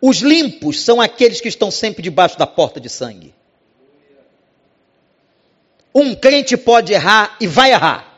Os 0.00 0.18
limpos 0.18 0.80
são 0.82 1.00
aqueles 1.00 1.40
que 1.40 1.48
estão 1.48 1.70
sempre 1.70 2.02
debaixo 2.02 2.38
da 2.38 2.46
porta 2.46 2.80
de 2.80 2.88
sangue. 2.88 3.34
Um 5.94 6.14
crente 6.14 6.56
pode 6.56 6.92
errar 6.92 7.36
e 7.40 7.46
vai 7.46 7.72
errar. 7.72 8.14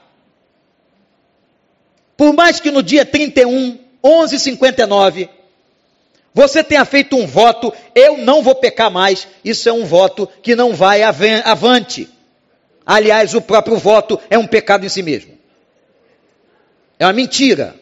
Por 2.17 2.33
mais 2.35 2.59
que 2.59 2.73
no 2.73 2.83
dia 2.83 3.07
31, 3.07 3.79
11:59, 4.03 5.29
você 6.35 6.65
tenha 6.65 6.85
feito 6.85 7.17
um 7.17 7.27
voto, 7.27 7.73
eu 7.95 8.19
não 8.19 8.43
vou 8.43 8.55
pecar 8.57 8.91
mais. 8.91 9.29
Isso 9.45 9.69
é 9.69 9.73
um 9.73 9.85
voto 9.85 10.29
que 10.43 10.57
não 10.57 10.75
vai 10.75 11.03
avante. 11.03 12.09
Aliás, 12.85 13.35
o 13.35 13.41
próprio 13.41 13.77
voto 13.77 14.21
é 14.29 14.37
um 14.37 14.47
pecado 14.47 14.85
em 14.85 14.89
si 14.89 15.03
mesmo. 15.03 15.39
É 16.99 17.07
uma 17.07 17.13
mentira. 17.13 17.75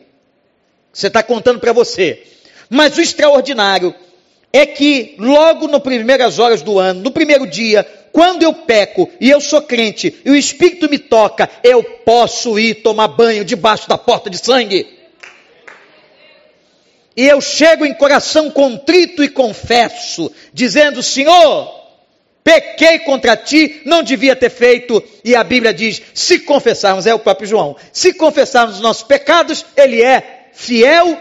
Você 0.92 1.06
está 1.06 1.22
contando 1.22 1.61
para 1.61 1.72
você. 1.72 2.26
Mas 2.68 2.96
o 2.96 3.00
extraordinário 3.00 3.94
é 4.52 4.64
que 4.64 5.14
logo 5.18 5.68
nas 5.68 5.83
primeiras 5.83 6.38
horas 6.38 6.62
do 6.62 6.79
ano, 6.79 7.02
no 7.02 7.11
primeiro 7.11 7.46
dia, 7.46 7.87
quando 8.12 8.42
eu 8.42 8.52
peco 8.52 9.11
e 9.20 9.31
eu 9.31 9.40
sou 9.40 9.61
crente 9.61 10.22
e 10.24 10.31
o 10.31 10.37
Espírito 10.37 10.88
me 10.88 10.98
toca, 10.98 11.50
eu 11.62 11.83
posso 11.83 12.59
ir 12.59 12.76
tomar 12.76 13.09
banho 13.09 13.44
debaixo 13.44 13.88
da 13.88 13.98
porta 13.98 14.31
de 14.31 14.38
sangue. 14.38 14.87
E 17.16 17.26
eu 17.26 17.40
chego 17.40 17.85
em 17.85 17.94
coração 17.94 18.50
contrito 18.50 19.22
e 19.22 19.29
confesso, 19.29 20.31
dizendo: 20.52 21.02
Senhor, 21.02 21.70
pequei 22.44 23.00
contra 23.00 23.37
ti, 23.37 23.83
não 23.85 24.02
devia 24.02 24.37
ter 24.37 24.50
feito. 24.50 25.02
E 25.24 25.35
a 25.35 25.42
Bíblia 25.42 25.74
diz: 25.74 26.00
se 26.14 26.38
confessarmos, 26.40 27.07
é 27.07 27.14
o 27.14 27.18
próprio 27.18 27.48
João, 27.48 27.76
se 27.92 28.12
confessarmos 28.14 28.76
os 28.76 28.81
nossos 28.81 29.02
pecados, 29.02 29.64
Ele 29.76 30.02
é 30.02 30.48
fiel 30.52 31.18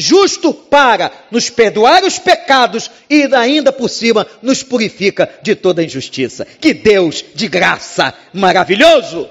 justo 0.00 0.52
para 0.52 1.10
nos 1.30 1.50
perdoar 1.50 2.04
os 2.04 2.18
pecados 2.18 2.90
e 3.08 3.22
ainda 3.34 3.72
por 3.72 3.88
cima 3.88 4.26
nos 4.42 4.62
purifica 4.62 5.28
de 5.42 5.54
toda 5.54 5.82
injustiça. 5.82 6.44
Que 6.44 6.74
Deus 6.74 7.24
de 7.34 7.48
graça 7.48 8.14
maravilhoso! 8.32 9.28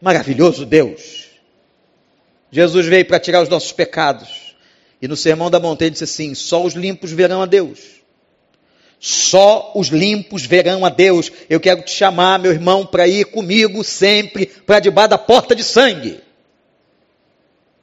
Maravilhoso 0.00 0.66
Deus. 0.66 1.26
Jesus 2.50 2.86
veio 2.86 3.06
para 3.06 3.20
tirar 3.20 3.42
os 3.42 3.48
nossos 3.48 3.72
pecados. 3.72 4.54
E 5.00 5.08
no 5.08 5.16
Sermão 5.16 5.50
da 5.50 5.58
Montanha 5.58 5.90
disse 5.90 6.04
assim: 6.04 6.34
só 6.34 6.64
os 6.64 6.74
limpos 6.74 7.12
verão 7.12 7.40
a 7.40 7.46
Deus. 7.46 8.02
Só 9.00 9.72
os 9.74 9.88
limpos 9.88 10.44
verão 10.44 10.84
a 10.84 10.88
Deus. 10.88 11.32
Eu 11.50 11.58
quero 11.58 11.82
te 11.82 11.90
chamar, 11.90 12.38
meu 12.38 12.52
irmão, 12.52 12.86
para 12.86 13.08
ir 13.08 13.24
comigo 13.26 13.82
sempre 13.82 14.46
para 14.46 14.78
debaixo 14.78 15.10
da 15.10 15.18
porta 15.18 15.56
de 15.56 15.64
sangue. 15.64 16.20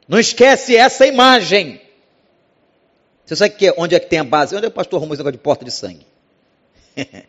Não 0.09 0.19
esquece 0.19 0.75
essa 0.75 1.05
imagem. 1.05 1.79
Você 3.23 3.35
sabe 3.35 3.53
que, 3.53 3.71
onde 3.77 3.93
é 3.93 3.99
que 3.99 4.07
tem 4.07 4.17
a 4.17 4.23
base? 4.23 4.55
Onde 4.55 4.65
é 4.65 4.69
que 4.69 4.73
o 4.73 4.75
pastor 4.75 4.97
arrumou 4.97 5.13
esse 5.13 5.19
negócio 5.19 5.37
de 5.37 5.43
porta 5.43 5.63
de 5.63 5.69
sangue? 5.69 6.07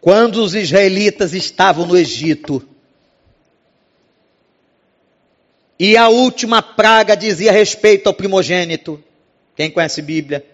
Quando 0.00 0.36
os 0.36 0.54
israelitas 0.54 1.34
estavam 1.34 1.84
no 1.84 1.96
Egito, 1.96 2.64
e 5.76 5.96
a 5.96 6.08
última 6.08 6.62
praga 6.62 7.16
dizia 7.16 7.50
respeito 7.50 8.06
ao 8.06 8.14
primogênito. 8.14 9.02
Quem 9.56 9.68
conhece 9.70 10.00
Bíblia? 10.00 10.46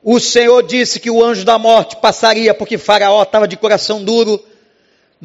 O 0.00 0.20
Senhor 0.20 0.62
disse 0.62 1.00
que 1.00 1.10
o 1.10 1.24
anjo 1.24 1.44
da 1.44 1.58
morte 1.58 1.96
passaria 1.96 2.54
porque 2.54 2.78
Faraó 2.78 3.22
estava 3.22 3.48
de 3.48 3.56
coração 3.56 4.04
duro 4.04 4.44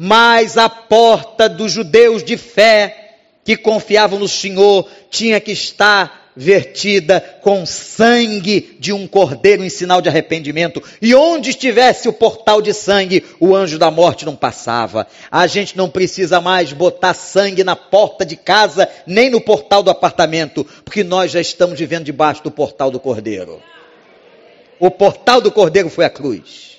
mas 0.00 0.56
a 0.56 0.68
porta 0.68 1.48
dos 1.48 1.72
judeus 1.72 2.22
de 2.22 2.36
fé 2.36 3.16
que 3.44 3.56
confiavam 3.56 4.16
no 4.16 4.28
Senhor 4.28 4.88
tinha 5.10 5.40
que 5.40 5.50
estar 5.50 6.30
vertida 6.36 7.20
com 7.42 7.66
sangue 7.66 8.76
de 8.78 8.92
um 8.92 9.08
cordeiro 9.08 9.64
em 9.64 9.68
sinal 9.68 10.00
de 10.00 10.08
arrependimento. 10.08 10.80
E 11.02 11.16
onde 11.16 11.50
estivesse 11.50 12.08
o 12.08 12.12
portal 12.12 12.62
de 12.62 12.72
sangue, 12.72 13.24
o 13.40 13.56
anjo 13.56 13.76
da 13.76 13.90
morte 13.90 14.24
não 14.24 14.36
passava. 14.36 15.04
A 15.32 15.48
gente 15.48 15.76
não 15.76 15.90
precisa 15.90 16.40
mais 16.40 16.72
botar 16.72 17.12
sangue 17.12 17.64
na 17.64 17.74
porta 17.74 18.24
de 18.24 18.36
casa, 18.36 18.88
nem 19.04 19.28
no 19.28 19.40
portal 19.40 19.82
do 19.82 19.90
apartamento, 19.90 20.64
porque 20.84 21.02
nós 21.02 21.32
já 21.32 21.40
estamos 21.40 21.76
vivendo 21.76 22.04
debaixo 22.04 22.44
do 22.44 22.52
portal 22.52 22.88
do 22.88 23.00
cordeiro. 23.00 23.60
O 24.78 24.92
portal 24.92 25.40
do 25.40 25.50
cordeiro 25.50 25.90
foi 25.90 26.04
a 26.04 26.10
cruz 26.10 26.77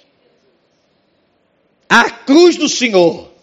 a 1.89 2.09
cruz 2.11 2.55
do 2.55 2.69
Senhor. 2.69 3.33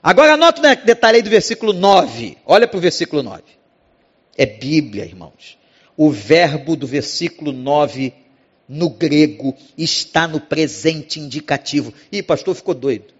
Agora 0.00 0.34
anota 0.34 0.60
o 0.60 0.86
detalhe 0.86 1.16
aí 1.16 1.22
do 1.22 1.28
versículo 1.28 1.72
9. 1.72 2.38
Olha 2.46 2.68
para 2.68 2.78
o 2.78 2.80
versículo 2.80 3.24
9. 3.24 3.42
É 4.38 4.46
Bíblia, 4.46 5.04
irmãos. 5.04 5.58
O 5.96 6.10
verbo 6.10 6.76
do 6.76 6.86
versículo 6.86 7.50
9 7.50 8.14
no 8.68 8.88
grego 8.88 9.56
está 9.76 10.28
no 10.28 10.40
presente 10.40 11.18
indicativo. 11.18 11.92
Ih, 12.12 12.22
pastor, 12.22 12.54
ficou 12.54 12.74
doido. 12.74 13.16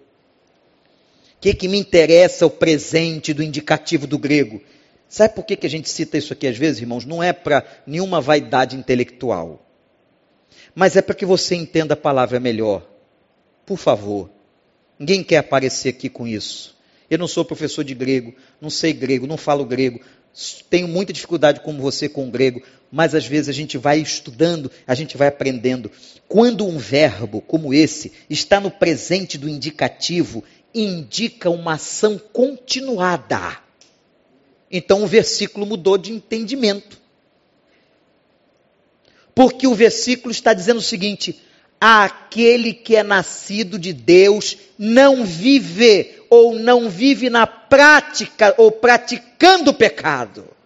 O 1.37 1.41
que, 1.41 1.53
que 1.55 1.67
me 1.67 1.79
interessa 1.79 2.47
o 2.47 2.51
presente 2.51 3.35
do 3.35 3.43
indicativo 3.43 4.07
do 4.07 4.19
grego? 4.19 4.63
Sabe 5.09 5.35
por 5.35 5.45
que, 5.45 5.57
que 5.57 5.67
a 5.67 5.71
gente 5.71 5.89
cita 5.89 6.17
isso 6.17 6.33
aqui 6.33 6.47
às 6.47 6.57
vezes, 6.57 6.81
irmãos? 6.81 7.05
Não 7.05 7.23
é 7.23 7.33
para 7.33 7.65
nenhuma 7.87 8.21
vaidade 8.21 8.77
intelectual, 8.77 9.65
mas 10.75 10.97
é 10.97 11.03
para 11.03 11.15
que 11.15 11.27
você 11.27 11.55
entenda 11.55 11.95
a 11.95 11.97
palavra 11.97 12.39
melhor. 12.39 12.96
Por 13.67 13.77
favor, 13.77 14.31
ninguém 14.99 15.25
quer 15.25 15.39
aparecer 15.39 15.89
aqui 15.89 16.09
com 16.09 16.27
isso. 16.27 16.77
Eu 17.11 17.19
não 17.19 17.29
sou 17.29 17.45
professor 17.45 17.85
de 17.85 17.95
grego, 17.95 18.35
não 18.61 18.71
sei 18.71 18.93
grego, 18.93 19.27
não 19.27 19.37
falo 19.37 19.65
grego, 19.65 20.01
tenho 20.71 20.87
muita 20.87 21.13
dificuldade 21.13 21.61
como 21.61 21.81
você 21.81 22.09
com 22.09 22.31
grego, 22.31 22.63
mas 22.93 23.15
às 23.15 23.27
vezes 23.27 23.49
a 23.49 23.53
gente 23.53 23.79
vai 23.79 23.99
estudando, 23.99 24.71
a 24.87 24.95
gente 24.95 25.17
vai 25.17 25.29
aprendendo. 25.29 25.91
Quando 26.29 26.67
um 26.67 26.79
verbo 26.79 27.41
como 27.41 27.73
esse 27.73 28.13
está 28.29 28.61
no 28.61 28.71
presente 28.71 29.39
do 29.39 29.49
indicativo, 29.49 30.45
indica 30.75 31.49
uma 31.51 31.75
ação 31.75 32.19
continuada. 32.19 33.59
Então 34.71 35.03
o 35.03 35.07
versículo 35.07 35.65
mudou 35.65 35.97
de 35.97 36.13
entendimento. 36.13 37.01
Porque 39.35 39.67
o 39.67 39.75
versículo 39.75 40.31
está 40.31 40.53
dizendo 40.53 40.79
o 40.79 40.83
seguinte: 40.83 41.41
aquele 41.81 42.73
que 42.73 42.97
é 42.97 43.03
nascido 43.03 43.79
de 43.79 43.93
Deus 43.93 44.57
não 44.79 45.25
vive 45.25 46.15
ou 46.29 46.55
não 46.55 46.89
vive 46.89 47.31
na 47.31 47.47
prática 47.47 48.55
ou 48.57 48.71
praticando 48.71 49.71
o 49.71 49.75
pecado. 49.75 50.57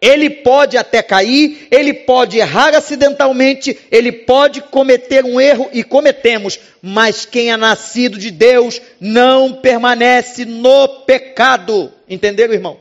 Ele 0.00 0.28
pode 0.28 0.76
até 0.76 1.00
cair, 1.00 1.68
ele 1.70 1.94
pode 1.94 2.36
errar 2.36 2.74
acidentalmente, 2.74 3.78
ele 3.88 4.10
pode 4.10 4.60
cometer 4.60 5.24
um 5.24 5.40
erro 5.40 5.70
e 5.72 5.84
cometemos, 5.84 6.58
mas 6.82 7.24
quem 7.24 7.52
é 7.52 7.56
nascido 7.56 8.18
de 8.18 8.32
Deus 8.32 8.80
não 9.00 9.52
permanece 9.52 10.44
no 10.44 10.88
pecado. 11.06 11.92
Entenderam, 12.08 12.52
irmãos? 12.52 12.80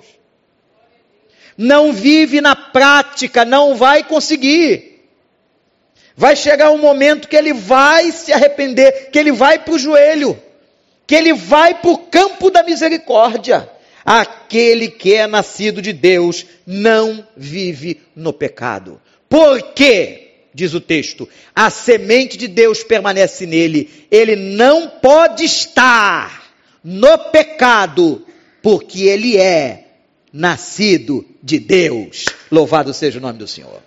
Não 1.55 1.93
vive 1.93 2.41
na 2.41 2.55
prática, 2.55 3.45
não 3.45 3.75
vai 3.75 4.03
conseguir. 4.03 4.90
Vai 6.21 6.36
chegar 6.36 6.69
um 6.69 6.77
momento 6.77 7.27
que 7.27 7.36
ele 7.36 7.51
vai 7.51 8.12
se 8.12 8.31
arrepender, 8.31 9.10
que 9.10 9.17
ele 9.17 9.31
vai 9.31 9.57
para 9.57 9.73
o 9.73 9.79
joelho, 9.79 10.39
que 11.07 11.15
ele 11.15 11.34
vai 11.34 11.73
para 11.73 11.89
o 11.89 11.97
campo 11.97 12.51
da 12.51 12.62
misericórdia. 12.62 13.67
Aquele 14.05 14.88
que 14.88 15.15
é 15.15 15.25
nascido 15.25 15.81
de 15.81 15.91
Deus 15.91 16.45
não 16.63 17.27
vive 17.36 18.01
no 18.15 18.31
pecado. 18.31 19.01
Por 19.27 19.73
quê? 19.73 20.34
Diz 20.53 20.75
o 20.75 20.79
texto, 20.79 21.27
a 21.55 21.71
semente 21.71 22.38
de 22.38 22.47
Deus 22.47 22.84
permanece 22.84 23.47
nele, 23.47 23.89
ele 24.12 24.36
não 24.36 24.89
pode 24.89 25.43
estar 25.43 26.53
no 26.84 27.17
pecado, 27.31 28.27
porque 28.62 29.05
ele 29.05 29.38
é 29.38 29.88
nascido 30.31 31.25
de 31.41 31.57
Deus. 31.57 32.25
Louvado 32.51 32.93
seja 32.93 33.17
o 33.17 33.21
nome 33.23 33.39
do 33.39 33.47
Senhor. 33.47 33.81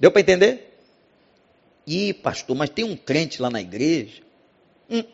Deu 0.00 0.10
para 0.10 0.22
entender? 0.22 0.65
Ih, 1.86 2.12
pastor, 2.12 2.56
mas 2.56 2.70
tem 2.70 2.84
um 2.84 2.96
crente 2.96 3.40
lá 3.40 3.48
na 3.48 3.60
igreja. 3.60 4.22
Hum. 4.90 5.04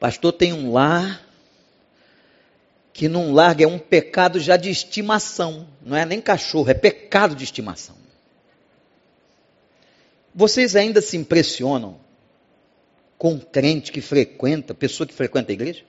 Pastor, 0.00 0.32
tem 0.32 0.52
um 0.52 0.72
lar 0.72 1.26
que 2.92 3.08
não 3.08 3.32
larga 3.32 3.64
é 3.64 3.66
um 3.68 3.78
pecado 3.78 4.40
já 4.40 4.56
de 4.56 4.70
estimação. 4.70 5.68
Não 5.82 5.96
é 5.96 6.04
nem 6.04 6.20
cachorro, 6.20 6.70
é 6.70 6.74
pecado 6.74 7.36
de 7.36 7.44
estimação. 7.44 7.96
Vocês 10.34 10.74
ainda 10.74 11.00
se 11.00 11.16
impressionam 11.16 12.00
com 13.18 13.38
crente 13.38 13.92
que 13.92 14.00
frequenta, 14.00 14.74
pessoa 14.74 15.06
que 15.06 15.14
frequenta 15.14 15.52
a 15.52 15.54
igreja? 15.54 15.84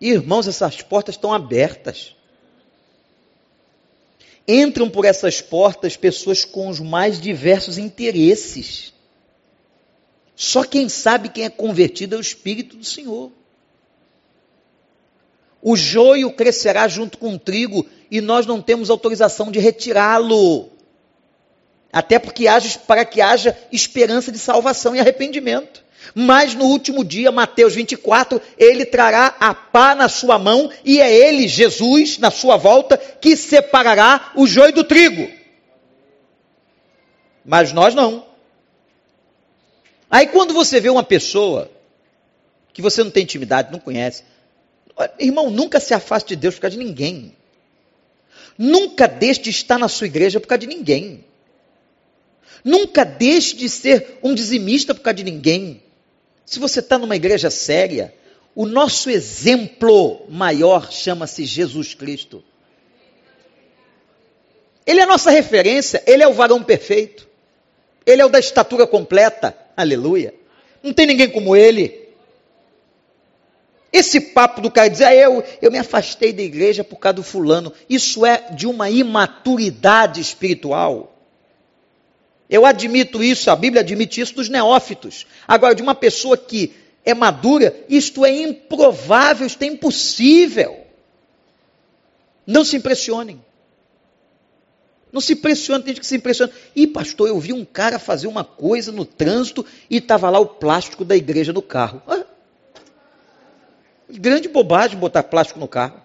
Irmãos, 0.00 0.46
essas 0.46 0.80
portas 0.82 1.16
estão 1.16 1.32
abertas. 1.32 2.14
Entram 4.48 4.88
por 4.88 5.04
essas 5.04 5.42
portas 5.42 5.94
pessoas 5.94 6.42
com 6.42 6.68
os 6.68 6.80
mais 6.80 7.20
diversos 7.20 7.76
interesses. 7.76 8.94
Só 10.34 10.64
quem 10.64 10.88
sabe 10.88 11.28
quem 11.28 11.44
é 11.44 11.50
convertido 11.50 12.14
é 12.14 12.18
o 12.18 12.22
Espírito 12.22 12.74
do 12.74 12.84
Senhor. 12.84 13.30
O 15.60 15.76
joio 15.76 16.32
crescerá 16.32 16.88
junto 16.88 17.18
com 17.18 17.34
o 17.34 17.38
trigo 17.38 17.84
e 18.10 18.22
nós 18.22 18.46
não 18.46 18.62
temos 18.62 18.88
autorização 18.88 19.50
de 19.50 19.58
retirá-lo. 19.58 20.70
Até 21.92 22.18
porque 22.18 22.46
haja, 22.46 22.78
para 22.78 23.04
que 23.04 23.20
haja 23.20 23.58
esperança 23.70 24.32
de 24.32 24.38
salvação 24.38 24.94
e 24.96 25.00
arrependimento. 25.00 25.84
Mas 26.14 26.54
no 26.54 26.64
último 26.64 27.04
dia, 27.04 27.30
Mateus 27.30 27.74
24, 27.74 28.40
ele 28.56 28.84
trará 28.84 29.34
a 29.38 29.54
pá 29.54 29.94
na 29.94 30.08
sua 30.08 30.38
mão 30.38 30.70
e 30.84 31.00
é 31.00 31.12
ele, 31.12 31.46
Jesus, 31.46 32.18
na 32.18 32.30
sua 32.30 32.56
volta, 32.56 32.96
que 32.96 33.36
separará 33.36 34.32
o 34.34 34.46
joio 34.46 34.72
do 34.72 34.84
trigo. 34.84 35.30
Mas 37.44 37.72
nós 37.72 37.94
não. 37.94 38.26
Aí 40.10 40.26
quando 40.26 40.54
você 40.54 40.80
vê 40.80 40.88
uma 40.88 41.02
pessoa 41.02 41.70
que 42.72 42.80
você 42.80 43.02
não 43.02 43.10
tem 43.10 43.24
intimidade, 43.24 43.72
não 43.72 43.78
conhece, 43.78 44.22
irmão, 45.18 45.50
nunca 45.50 45.80
se 45.80 45.92
afaste 45.94 46.30
de 46.30 46.36
Deus 46.36 46.54
por 46.54 46.62
causa 46.62 46.76
de 46.76 46.84
ninguém. 46.84 47.34
Nunca 48.56 49.06
deixe 49.06 49.40
de 49.42 49.50
estar 49.50 49.78
na 49.78 49.88
sua 49.88 50.06
igreja 50.06 50.40
por 50.40 50.48
causa 50.48 50.60
de 50.60 50.66
ninguém. 50.66 51.24
Nunca 52.64 53.04
deixe 53.04 53.54
de 53.56 53.68
ser 53.68 54.18
um 54.22 54.34
dizimista 54.34 54.94
por 54.94 55.02
causa 55.02 55.16
de 55.16 55.24
ninguém. 55.24 55.82
Se 56.48 56.58
você 56.58 56.80
está 56.80 56.96
numa 56.96 57.14
igreja 57.14 57.50
séria, 57.50 58.14
o 58.54 58.64
nosso 58.64 59.10
exemplo 59.10 60.24
maior 60.30 60.90
chama-se 60.90 61.44
Jesus 61.44 61.92
Cristo. 61.92 62.42
Ele 64.86 65.00
é 65.00 65.02
a 65.02 65.06
nossa 65.06 65.30
referência, 65.30 66.02
ele 66.06 66.22
é 66.22 66.26
o 66.26 66.32
varão 66.32 66.62
perfeito. 66.62 67.28
Ele 68.06 68.22
é 68.22 68.24
o 68.24 68.30
da 68.30 68.38
estatura 68.38 68.86
completa. 68.86 69.54
Aleluia. 69.76 70.34
Não 70.82 70.94
tem 70.94 71.06
ninguém 71.06 71.28
como 71.28 71.54
ele. 71.54 72.08
Esse 73.92 74.18
papo 74.18 74.62
do 74.62 74.70
cara 74.70 74.88
dizer, 74.88 75.04
ah, 75.04 75.14
eu, 75.14 75.44
eu 75.60 75.70
me 75.70 75.76
afastei 75.76 76.32
da 76.32 76.42
igreja 76.42 76.82
por 76.82 76.96
causa 76.96 77.16
do 77.16 77.22
fulano, 77.22 77.74
isso 77.90 78.24
é 78.24 78.52
de 78.52 78.66
uma 78.66 78.88
imaturidade 78.88 80.18
espiritual. 80.18 81.17
Eu 82.48 82.64
admito 82.64 83.22
isso, 83.22 83.50
a 83.50 83.56
Bíblia 83.56 83.82
admite 83.82 84.20
isso 84.20 84.34
dos 84.34 84.48
neófitos. 84.48 85.26
Agora, 85.46 85.74
de 85.74 85.82
uma 85.82 85.94
pessoa 85.94 86.36
que 86.36 86.74
é 87.04 87.12
madura, 87.14 87.74
isto 87.88 88.24
é 88.24 88.30
improvável, 88.30 89.46
isto 89.46 89.62
é 89.62 89.66
impossível. 89.66 90.84
Não 92.46 92.64
se 92.64 92.76
impressionem. 92.76 93.42
Não 95.12 95.20
se 95.20 95.32
impressione, 95.32 95.82
tem 95.82 95.94
gente 95.94 96.00
que 96.00 96.06
se 96.06 96.16
impressiona. 96.16 96.52
Ih, 96.76 96.86
pastor, 96.86 97.28
eu 97.28 97.38
vi 97.38 97.52
um 97.52 97.64
cara 97.64 97.98
fazer 97.98 98.26
uma 98.26 98.44
coisa 98.44 98.92
no 98.92 99.04
trânsito 99.04 99.64
e 99.88 99.96
estava 99.96 100.28
lá 100.28 100.38
o 100.38 100.46
plástico 100.46 101.04
da 101.04 101.16
igreja 101.16 101.52
no 101.52 101.62
carro. 101.62 102.02
Ah, 102.06 102.24
grande 104.10 104.48
bobagem 104.48 104.98
botar 104.98 105.22
plástico 105.22 105.58
no 105.58 105.68
carro. 105.68 106.00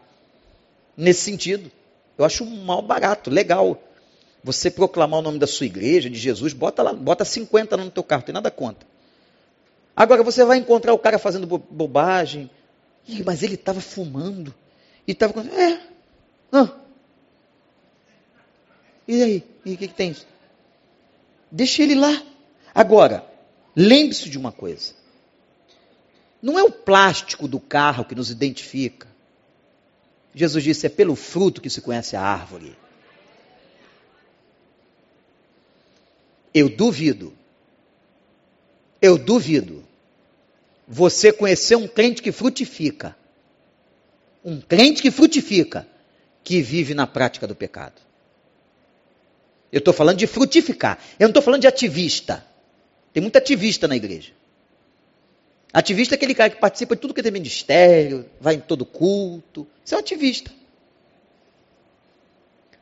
Nesse 0.96 1.22
sentido. 1.22 1.72
Eu 2.18 2.24
acho 2.24 2.46
mal 2.46 2.82
barato, 2.82 3.30
legal. 3.30 3.82
Você 4.44 4.70
proclamar 4.70 5.20
o 5.20 5.24
nome 5.24 5.40
da 5.40 5.48
sua 5.48 5.66
igreja, 5.66 6.10
de 6.10 6.20
Jesus, 6.20 6.54
bota 6.54 6.84
lá, 6.84 6.94
bota 6.94 7.24
50 7.24 7.76
lá 7.78 7.86
no 7.86 7.92
teu 7.92 8.04
carro, 8.04 8.24
tem 8.24 8.34
nada 8.34 8.52
contra. 8.52 8.88
Agora 9.96 10.24
você 10.24 10.44
vai 10.44 10.58
encontrar 10.58 10.94
o 10.94 11.00
cara 11.00 11.18
fazendo 11.18 11.48
bo 11.48 11.58
bobagem. 11.58 12.50
Ih, 13.08 13.24
mas 13.24 13.44
ele 13.44 13.56
estava 13.56 13.80
fumando. 13.80 14.54
E 15.08 15.12
estava. 15.12 15.42
É. 15.42 15.80
Ah. 16.52 16.70
E 19.08 19.22
aí? 19.22 19.44
E 19.66 19.74
o 19.74 19.78
que, 19.78 19.88
que 19.88 19.94
tem? 19.94 20.16
Deixa 21.52 21.84
ele 21.84 21.96
lá. 21.96 22.22
Agora, 22.74 23.24
lembre-se 23.76 24.30
de 24.30 24.38
uma 24.38 24.52
coisa. 24.52 24.94
Não 26.42 26.58
é 26.58 26.64
o 26.64 26.72
plástico 26.72 27.48
do 27.48 27.60
carro 27.60 28.04
que 28.04 28.16
nos 28.16 28.32
identifica. 28.32 29.08
Jesus 30.34 30.64
disse: 30.64 30.88
é 30.88 30.90
pelo 30.90 31.16
fruto 31.16 31.62
que 31.62 31.70
se 31.70 31.82
conhece 31.82 32.16
a 32.16 32.22
árvore. 32.22 32.76
Eu 36.54 36.70
duvido. 36.70 37.34
Eu 39.02 39.18
duvido. 39.18 39.84
Você 40.88 41.32
conhecer 41.32 41.76
um 41.76 41.88
crente 41.88 42.22
que 42.22 42.32
frutifica. 42.32 43.16
Um 44.44 44.60
crente 44.62 45.02
que 45.02 45.10
frutifica, 45.10 45.88
que 46.44 46.62
vive 46.62 46.94
na 46.94 47.08
prática 47.08 47.48
do 47.48 47.56
pecado. 47.56 48.02
Eu 49.72 49.80
estou 49.80 49.94
falando 49.94 50.18
de 50.18 50.28
frutificar. 50.28 51.00
Eu 51.18 51.26
não 51.26 51.30
estou 51.30 51.42
falando 51.42 51.62
de 51.62 51.68
ativista. 51.68 52.46
Tem 53.12 53.22
muito 53.22 53.38
ativista 53.38 53.88
na 53.88 53.96
igreja. 53.96 54.34
Ativista 55.74 56.14
é 56.14 56.18
aquele 56.18 56.36
cara 56.36 56.52
que 56.52 56.60
participa 56.60 56.96
de 56.96 57.02
tudo 57.02 57.16
que 57.16 57.24
tem 57.24 57.32
ministério, 57.32 58.30
vai 58.40 58.56
em 58.56 58.60
todo 58.60 58.86
culto. 58.86 59.68
Isso 59.84 59.96
é 59.96 59.98
um 59.98 60.02
ativista. 60.02 60.52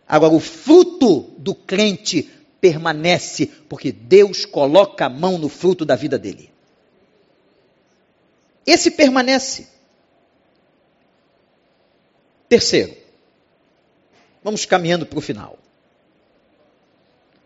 Agora, 0.06 0.34
o 0.34 0.42
fruto 0.42 1.34
do 1.38 1.56
crente 1.56 2.30
permanece, 2.62 3.48
porque 3.68 3.92
Deus 3.92 4.46
coloca 4.46 5.08
a 5.08 5.10
mão 5.10 5.40
no 5.40 5.50
fruto 5.50 5.84
da 5.84 5.96
vida 5.96 6.20
dele. 6.20 6.52
Esse 8.66 8.92
permanece. 8.92 9.68
Terceiro, 12.48 12.96
vamos 14.44 14.66
caminhando 14.66 15.06
para 15.06 15.18
o 15.18 15.22
final. 15.22 15.58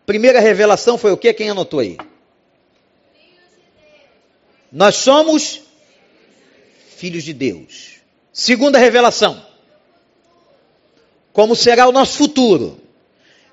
Primeira 0.06 0.40
revelação 0.40 0.98
foi 0.98 1.12
o 1.12 1.18
que? 1.18 1.34
Quem 1.34 1.50
anotou 1.50 1.80
aí? 1.80 1.98
Nós 4.72 4.96
somos 4.96 5.62
filhos 6.90 7.24
de 7.24 7.34
Deus. 7.34 7.96
Segunda 8.34 8.78
revelação. 8.78 9.46
Como 11.32 11.56
será 11.56 11.88
o 11.88 11.92
nosso 11.92 12.18
futuro? 12.18 12.85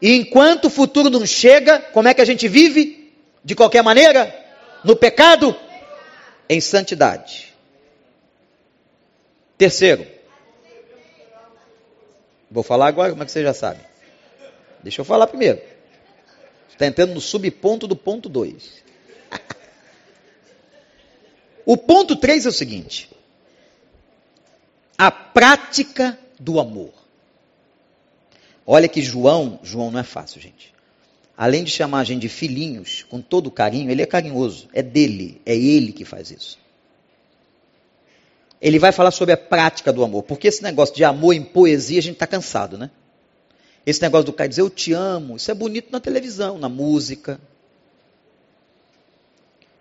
E 0.03 0.17
enquanto 0.17 0.65
o 0.65 0.71
futuro 0.71 1.09
não 1.09 1.25
chega, 1.25 1.79
como 1.79 2.09
é 2.09 2.15
que 2.15 2.21
a 2.21 2.25
gente 2.25 2.49
vive? 2.49 3.15
De 3.45 3.55
qualquer 3.55 3.85
maneira? 3.85 4.35
No 4.83 4.97
pecado? 4.97 5.55
Em 6.49 6.61
santidade. 6.61 7.55
Terceiro. 9.57 10.05
Vou 12.51 12.65
falar 12.65 12.89
agora, 12.89 13.11
como 13.11 13.23
é 13.23 13.27
que 13.27 13.31
você 13.31 13.45
já 13.45 13.55
sabe? 13.55 13.79
Deixa 14.83 15.01
eu 15.01 15.05
falar 15.05 15.29
primeiro. 15.29 15.63
Está 16.69 16.85
entrando 16.85 17.15
no 17.15 17.21
subponto 17.21 17.87
do 17.87 17.95
ponto 17.95 18.29
2. 18.29 18.83
o 21.65 21.77
ponto 21.77 22.17
3 22.17 22.47
é 22.47 22.49
o 22.49 22.53
seguinte: 22.53 23.09
a 24.99 25.13
prática 25.13 26.19
do 26.41 26.59
amor. 26.59 27.02
Olha 28.67 28.89
que 28.89 29.03
João, 29.03 29.59
João 29.63 29.91
não 29.91 30.01
é 30.01 30.05
fácil, 30.05 30.41
gente. 30.41 30.73
Além 31.37 31.65
de 31.65 31.71
chamar 31.71 32.01
a 32.01 32.05
gente 32.05 32.21
de 32.21 32.29
filhinhos, 32.29 33.05
com 33.09 33.21
todo 33.21 33.51
carinho, 33.51 33.91
ele 33.91 34.03
é 34.03 34.07
carinhoso, 34.07 34.69
é 34.73 34.83
dele, 34.83 35.41
é 35.45 35.57
ele 35.57 35.93
que 35.93 36.05
faz 36.05 36.31
isso. 36.31 36.59
Ele 38.61 38.79
vai 38.79 38.93
falar 38.93 39.11
sobre 39.11 39.35
a 39.35 39.37
prática 39.37 39.93
do 39.93 40.05
amor, 40.05 40.23
porque 40.23 40.47
esse 40.47 40.63
negócio 40.63 40.95
de 40.95 41.03
amor 41.03 41.35
em 41.35 41.43
poesia 41.43 41.99
a 41.99 42.03
gente 42.03 42.15
está 42.15 42.27
cansado, 42.27 42.79
né? 42.79 42.91
Esse 43.85 44.01
negócio 44.01 44.27
do 44.27 44.33
cara 44.33 44.49
dizer 44.49 44.61
eu 44.61 44.71
te 44.71 44.93
amo, 44.93 45.37
isso 45.37 45.51
é 45.51 45.55
bonito 45.55 45.91
na 45.91 45.99
televisão, 45.99 46.59
na 46.59 46.69
música. 46.69 47.41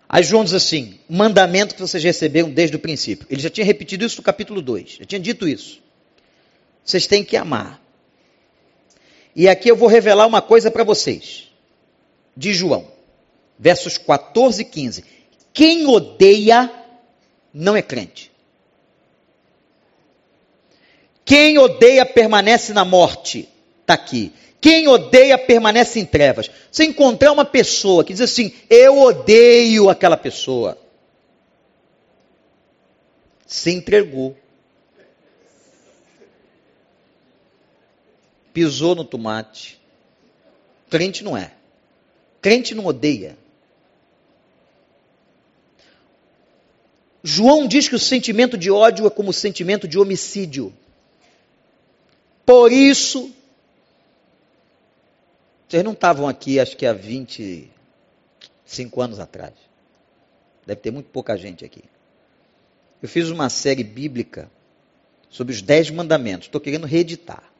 Aí 0.08 0.24
João 0.24 0.42
diz 0.42 0.54
assim: 0.54 0.98
mandamento 1.08 1.74
que 1.74 1.80
vocês 1.80 2.02
receberam 2.02 2.50
desde 2.50 2.76
o 2.76 2.80
princípio. 2.80 3.26
Ele 3.30 3.40
já 3.40 3.48
tinha 3.48 3.64
repetido 3.64 4.04
isso 4.04 4.16
no 4.16 4.22
capítulo 4.22 4.60
2, 4.60 4.98
já 4.98 5.04
tinha 5.04 5.20
dito 5.20 5.46
isso. 5.46 5.80
Vocês 6.84 7.06
têm 7.06 7.24
que 7.24 7.36
amar. 7.36 7.81
E 9.34 9.48
aqui 9.48 9.70
eu 9.70 9.76
vou 9.76 9.88
revelar 9.88 10.26
uma 10.26 10.42
coisa 10.42 10.70
para 10.70 10.84
vocês. 10.84 11.48
De 12.36 12.52
João, 12.52 12.86
versos 13.58 13.98
14 13.98 14.62
e 14.62 14.64
15. 14.64 15.04
Quem 15.52 15.86
odeia 15.86 16.70
não 17.52 17.76
é 17.76 17.82
crente. 17.82 18.30
Quem 21.24 21.58
odeia 21.58 22.04
permanece 22.04 22.72
na 22.72 22.84
morte. 22.84 23.48
Está 23.80 23.94
aqui. 23.94 24.32
Quem 24.60 24.86
odeia 24.86 25.36
permanece 25.36 25.98
em 25.98 26.04
trevas. 26.04 26.50
Você 26.70 26.84
encontrar 26.84 27.32
uma 27.32 27.44
pessoa 27.44 28.04
que 28.04 28.12
diz 28.12 28.22
assim: 28.22 28.52
Eu 28.70 29.00
odeio 29.00 29.90
aquela 29.90 30.16
pessoa. 30.16 30.78
Se 33.46 33.70
entregou 33.70 34.36
Pisou 38.52 38.94
no 38.94 39.04
tomate. 39.04 39.80
Crente 40.90 41.24
não 41.24 41.36
é. 41.36 41.52
Crente 42.40 42.74
não 42.74 42.86
odeia. 42.86 43.36
João 47.22 47.68
diz 47.68 47.88
que 47.88 47.94
o 47.94 48.00
sentimento 48.00 48.58
de 48.58 48.70
ódio 48.70 49.06
é 49.06 49.10
como 49.10 49.30
o 49.30 49.32
sentimento 49.32 49.86
de 49.86 49.98
homicídio. 49.98 50.74
Por 52.44 52.72
isso, 52.72 53.32
vocês 55.68 55.84
não 55.84 55.92
estavam 55.92 56.28
aqui, 56.28 56.58
acho 56.58 56.76
que 56.76 56.84
há 56.84 56.92
25 56.92 59.00
anos 59.00 59.20
atrás. 59.20 59.54
Deve 60.66 60.80
ter 60.80 60.90
muito 60.90 61.10
pouca 61.10 61.36
gente 61.36 61.64
aqui. 61.64 61.84
Eu 63.00 63.08
fiz 63.08 63.30
uma 63.30 63.48
série 63.48 63.84
bíblica 63.84 64.50
sobre 65.30 65.54
os 65.54 65.62
Dez 65.62 65.90
Mandamentos. 65.90 66.48
Estou 66.48 66.60
querendo 66.60 66.86
reeditar. 66.86 67.51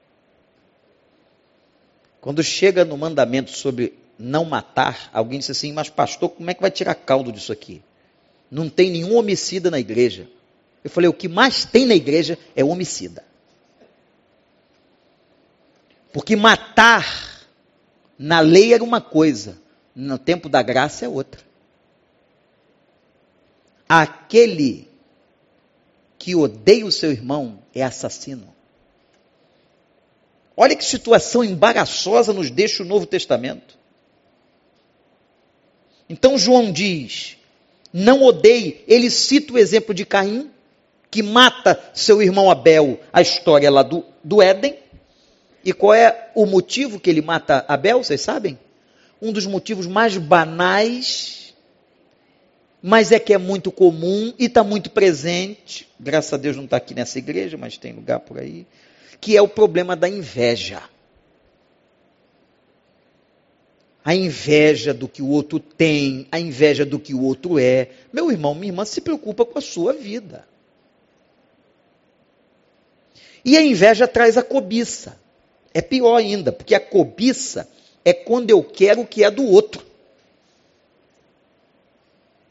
Quando 2.22 2.40
chega 2.40 2.84
no 2.84 2.96
mandamento 2.96 3.50
sobre 3.50 3.98
não 4.16 4.44
matar, 4.44 5.10
alguém 5.12 5.40
disse 5.40 5.50
assim: 5.50 5.72
Mas, 5.72 5.90
pastor, 5.90 6.30
como 6.30 6.48
é 6.48 6.54
que 6.54 6.62
vai 6.62 6.70
tirar 6.70 6.94
caldo 6.94 7.32
disso 7.32 7.50
aqui? 7.52 7.82
Não 8.48 8.70
tem 8.70 8.92
nenhum 8.92 9.16
homicida 9.16 9.72
na 9.72 9.80
igreja. 9.80 10.28
Eu 10.84 10.88
falei: 10.88 11.10
O 11.10 11.12
que 11.12 11.26
mais 11.26 11.64
tem 11.64 11.84
na 11.84 11.96
igreja 11.96 12.38
é 12.54 12.64
homicida. 12.64 13.24
Porque 16.12 16.36
matar 16.36 17.44
na 18.16 18.38
lei 18.38 18.72
era 18.72 18.84
uma 18.84 19.00
coisa, 19.00 19.58
no 19.92 20.16
tempo 20.16 20.48
da 20.48 20.62
graça 20.62 21.04
é 21.04 21.08
outra. 21.08 21.40
Aquele 23.88 24.88
que 26.16 26.36
odeia 26.36 26.86
o 26.86 26.92
seu 26.92 27.10
irmão 27.10 27.58
é 27.74 27.82
assassino. 27.82 28.54
Olha 30.56 30.76
que 30.76 30.84
situação 30.84 31.42
embaraçosa 31.42 32.32
nos 32.32 32.50
deixa 32.50 32.82
o 32.82 32.86
Novo 32.86 33.06
Testamento. 33.06 33.78
Então 36.08 36.36
João 36.36 36.70
diz: 36.70 37.36
não 37.92 38.22
odeie. 38.22 38.82
Ele 38.88 39.10
cita 39.10 39.52
o 39.52 39.58
exemplo 39.58 39.94
de 39.94 40.04
Caim, 40.04 40.50
que 41.10 41.22
mata 41.22 41.78
seu 41.92 42.22
irmão 42.22 42.50
Abel, 42.50 43.00
a 43.12 43.20
história 43.20 43.70
lá 43.70 43.82
do, 43.82 44.04
do 44.24 44.40
Éden. 44.40 44.76
E 45.64 45.72
qual 45.72 45.94
é 45.94 46.30
o 46.34 46.46
motivo 46.46 46.98
que 46.98 47.08
ele 47.08 47.22
mata 47.22 47.64
Abel, 47.68 48.02
vocês 48.02 48.20
sabem? 48.20 48.58
Um 49.20 49.30
dos 49.30 49.46
motivos 49.46 49.86
mais 49.86 50.16
banais, 50.16 51.54
mas 52.82 53.12
é 53.12 53.18
que 53.20 53.32
é 53.32 53.38
muito 53.38 53.70
comum 53.70 54.34
e 54.38 54.46
está 54.46 54.64
muito 54.64 54.90
presente. 54.90 55.88
Graças 56.00 56.32
a 56.32 56.36
Deus 56.36 56.56
não 56.56 56.64
está 56.64 56.78
aqui 56.78 56.94
nessa 56.94 57.18
igreja, 57.18 57.56
mas 57.56 57.76
tem 57.76 57.92
lugar 57.92 58.20
por 58.20 58.38
aí. 58.38 58.66
Que 59.22 59.36
é 59.36 59.40
o 59.40 59.48
problema 59.48 59.96
da 59.96 60.08
inveja. 60.08 60.82
A 64.04 64.14
inveja 64.14 64.92
do 64.92 65.06
que 65.06 65.22
o 65.22 65.28
outro 65.28 65.60
tem, 65.60 66.26
a 66.30 66.38
inveja 66.38 66.84
do 66.84 66.98
que 66.98 67.14
o 67.14 67.22
outro 67.22 67.58
é. 67.58 67.88
Meu 68.12 68.30
irmão, 68.30 68.54
minha 68.54 68.72
irmã, 68.72 68.84
se 68.84 69.00
preocupa 69.00 69.44
com 69.44 69.58
a 69.58 69.62
sua 69.62 69.92
vida. 69.94 70.44
E 73.44 73.56
a 73.56 73.62
inveja 73.62 74.08
traz 74.08 74.36
a 74.36 74.42
cobiça. 74.42 75.16
É 75.72 75.80
pior 75.80 76.16
ainda, 76.16 76.52
porque 76.52 76.74
a 76.74 76.80
cobiça 76.80 77.68
é 78.04 78.12
quando 78.12 78.50
eu 78.50 78.62
quero 78.62 79.02
o 79.02 79.06
que 79.06 79.24
é 79.24 79.30
do 79.30 79.44
outro. 79.44 79.86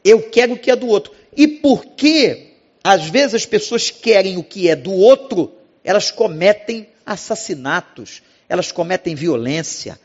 Eu 0.02 0.28
quero 0.30 0.54
o 0.54 0.58
que 0.58 0.70
é 0.70 0.76
do 0.76 0.88
outro. 0.88 1.12
E 1.36 1.46
porque 1.46 2.52
às 2.82 3.08
vezes 3.08 3.34
as 3.34 3.46
pessoas 3.46 3.90
querem 3.90 4.36
o 4.38 4.42
que 4.42 4.68
é 4.68 4.74
do 4.74 4.92
outro, 4.92 5.52
elas 5.84 6.10
cometem 6.10 6.88
assassinatos, 7.04 8.22
elas 8.48 8.70
cometem 8.70 9.14
violência, 9.14 9.98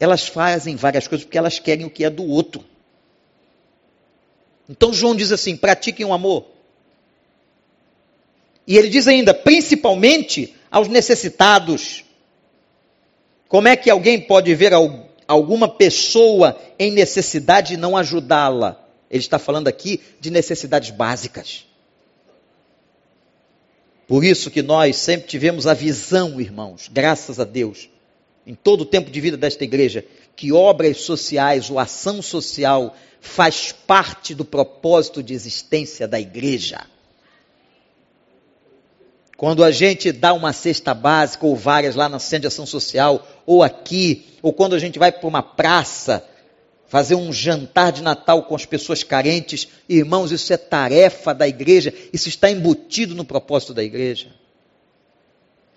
elas 0.00 0.26
fazem 0.26 0.76
várias 0.76 1.06
coisas 1.06 1.24
porque 1.24 1.38
elas 1.38 1.58
querem 1.58 1.86
o 1.86 1.90
que 1.90 2.04
é 2.04 2.10
do 2.10 2.24
outro. 2.24 2.64
Então 4.68 4.92
João 4.92 5.14
diz 5.14 5.30
assim: 5.30 5.56
pratiquem 5.56 6.04
o 6.06 6.12
amor. 6.12 6.46
E 8.66 8.76
ele 8.76 8.88
diz 8.88 9.06
ainda, 9.06 9.34
principalmente 9.34 10.54
aos 10.70 10.88
necessitados, 10.88 12.02
como 13.46 13.68
é 13.68 13.76
que 13.76 13.90
alguém 13.90 14.20
pode 14.20 14.54
ver 14.54 14.72
alguma 15.28 15.68
pessoa 15.68 16.58
em 16.78 16.90
necessidade 16.90 17.74
e 17.74 17.76
não 17.76 17.96
ajudá-la? 17.96 18.82
Ele 19.10 19.20
está 19.20 19.38
falando 19.38 19.68
aqui 19.68 20.00
de 20.18 20.30
necessidades 20.30 20.90
básicas. 20.90 21.66
Por 24.06 24.24
isso 24.24 24.50
que 24.50 24.62
nós 24.62 24.96
sempre 24.96 25.28
tivemos 25.28 25.66
a 25.66 25.74
visão, 25.74 26.40
irmãos, 26.40 26.90
graças 26.92 27.40
a 27.40 27.44
Deus, 27.44 27.88
em 28.46 28.54
todo 28.54 28.82
o 28.82 28.86
tempo 28.86 29.10
de 29.10 29.20
vida 29.20 29.36
desta 29.36 29.64
igreja, 29.64 30.04
que 30.36 30.52
obras 30.52 30.98
sociais 30.98 31.70
ou 31.70 31.78
ação 31.78 32.20
social 32.20 32.94
faz 33.20 33.72
parte 33.72 34.34
do 34.34 34.44
propósito 34.44 35.22
de 35.22 35.32
existência 35.32 36.06
da 36.06 36.20
igreja. 36.20 36.86
Quando 39.36 39.64
a 39.64 39.70
gente 39.70 40.12
dá 40.12 40.32
uma 40.32 40.52
cesta 40.52 40.92
básica 40.92 41.46
ou 41.46 41.56
várias 41.56 41.96
lá 41.96 42.08
na 42.08 42.18
centro 42.18 42.42
de 42.42 42.46
ação 42.48 42.66
social, 42.66 43.26
ou 43.46 43.62
aqui, 43.62 44.26
ou 44.42 44.52
quando 44.52 44.74
a 44.74 44.78
gente 44.78 44.98
vai 44.98 45.10
para 45.10 45.26
uma 45.26 45.42
praça 45.42 46.24
fazer 46.94 47.16
um 47.16 47.32
jantar 47.32 47.90
de 47.90 48.04
Natal 48.04 48.44
com 48.44 48.54
as 48.54 48.64
pessoas 48.64 49.02
carentes, 49.02 49.66
irmãos, 49.88 50.30
isso 50.30 50.52
é 50.52 50.56
tarefa 50.56 51.34
da 51.34 51.48
igreja, 51.48 51.92
isso 52.12 52.28
está 52.28 52.48
embutido 52.48 53.16
no 53.16 53.24
propósito 53.24 53.74
da 53.74 53.82
igreja. 53.82 54.28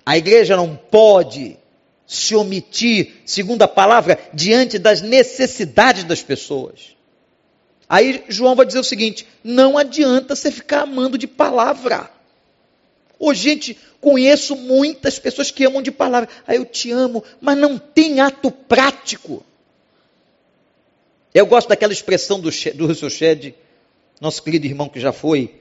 A 0.06 0.16
igreja 0.16 0.56
não 0.56 0.76
pode 0.76 1.58
se 2.06 2.36
omitir, 2.36 3.16
segundo 3.26 3.64
a 3.64 3.68
palavra, 3.68 4.20
diante 4.32 4.78
das 4.78 5.02
necessidades 5.02 6.04
das 6.04 6.22
pessoas. 6.22 6.96
Aí 7.90 8.24
João 8.30 8.54
vai 8.56 8.68
dizer 8.68 8.78
o 8.78 8.84
seguinte: 8.84 9.26
não 9.44 9.76
adianta 9.76 10.36
você 10.36 10.52
ficar 10.52 10.82
amando 10.82 11.18
de 11.18 11.26
palavra. 11.26 12.12
Ô, 13.18 13.34
gente, 13.34 13.76
conheço 14.00 14.56
muitas 14.56 15.18
pessoas 15.18 15.50
que 15.50 15.66
amam 15.66 15.82
de 15.82 15.90
palavra. 15.90 16.30
Ah, 16.46 16.54
eu 16.54 16.64
te 16.64 16.92
amo, 16.92 17.24
mas 17.42 17.58
não 17.58 17.80
tem 17.80 18.20
ato 18.20 18.52
prático. 18.52 19.44
Eu 21.38 21.46
gosto 21.46 21.68
daquela 21.68 21.94
expressão 21.94 22.40
do, 22.40 22.50
do 22.74 22.88
Russell 22.88 23.12
Shedd, 23.12 23.54
nosso 24.20 24.42
querido 24.42 24.66
irmão 24.66 24.90
que 24.90 25.00
já 25.00 25.12
foi. 25.12 25.54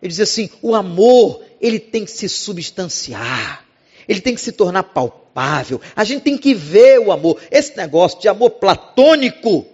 Ele 0.00 0.08
diz 0.08 0.20
assim: 0.20 0.48
o 0.62 0.72
amor, 0.76 1.42
ele 1.60 1.80
tem 1.80 2.04
que 2.04 2.12
se 2.12 2.28
substanciar, 2.28 3.66
ele 4.08 4.20
tem 4.20 4.36
que 4.36 4.40
se 4.40 4.52
tornar 4.52 4.84
palpável. 4.84 5.80
A 5.96 6.04
gente 6.04 6.22
tem 6.22 6.38
que 6.38 6.54
ver 6.54 7.00
o 7.00 7.10
amor. 7.10 7.40
Esse 7.50 7.76
negócio 7.76 8.20
de 8.20 8.28
amor 8.28 8.50
platônico, 8.50 9.66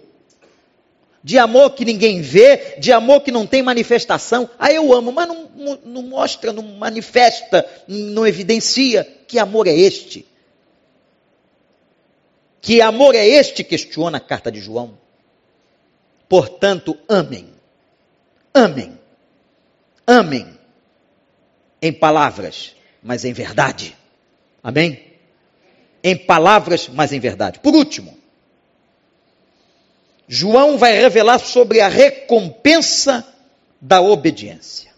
de 1.23 1.37
amor 1.37 1.73
que 1.75 1.85
ninguém 1.85 2.23
vê, 2.23 2.77
de 2.79 2.91
amor 2.91 3.21
que 3.21 3.31
não 3.31 3.47
tem 3.47 3.63
manifestação. 3.63 4.49
Aí 4.59 4.77
eu 4.77 4.91
amo, 4.95 5.13
mas 5.13 5.29
não, 5.29 5.51
não 5.85 6.03
mostra, 6.03 6.51
não 6.51 6.63
manifesta, 6.63 7.63
não 7.87 8.27
evidencia. 8.27 9.07
Que 9.27 9.39
amor 9.39 9.67
é 9.67 9.77
este? 9.77 10.25
Que 12.61 12.81
amor 12.81 13.15
é 13.15 13.27
este? 13.27 13.63
Questiona 13.65 14.19
a 14.19 14.21
carta 14.21 14.51
de 14.51 14.61
João. 14.61 14.99
Portanto, 16.29 16.97
amem. 17.09 17.53
Amem. 18.53 18.99
Amem. 20.07 20.59
Em 21.81 21.93
palavras, 21.93 22.75
mas 23.03 23.25
em 23.25 23.33
verdade. 23.33 23.97
Amém? 24.63 25.05
Em 26.03 26.17
palavras, 26.17 26.89
mas 26.89 27.13
em 27.13 27.21
verdade. 27.21 27.61
Por 27.61 27.75
último, 27.75 28.19
João 30.27 30.77
vai 30.77 30.93
revelar 30.93 31.39
sobre 31.39 31.81
a 31.81 31.89
recompensa 31.89 33.27
da 33.81 34.01
obediência. 34.01 34.93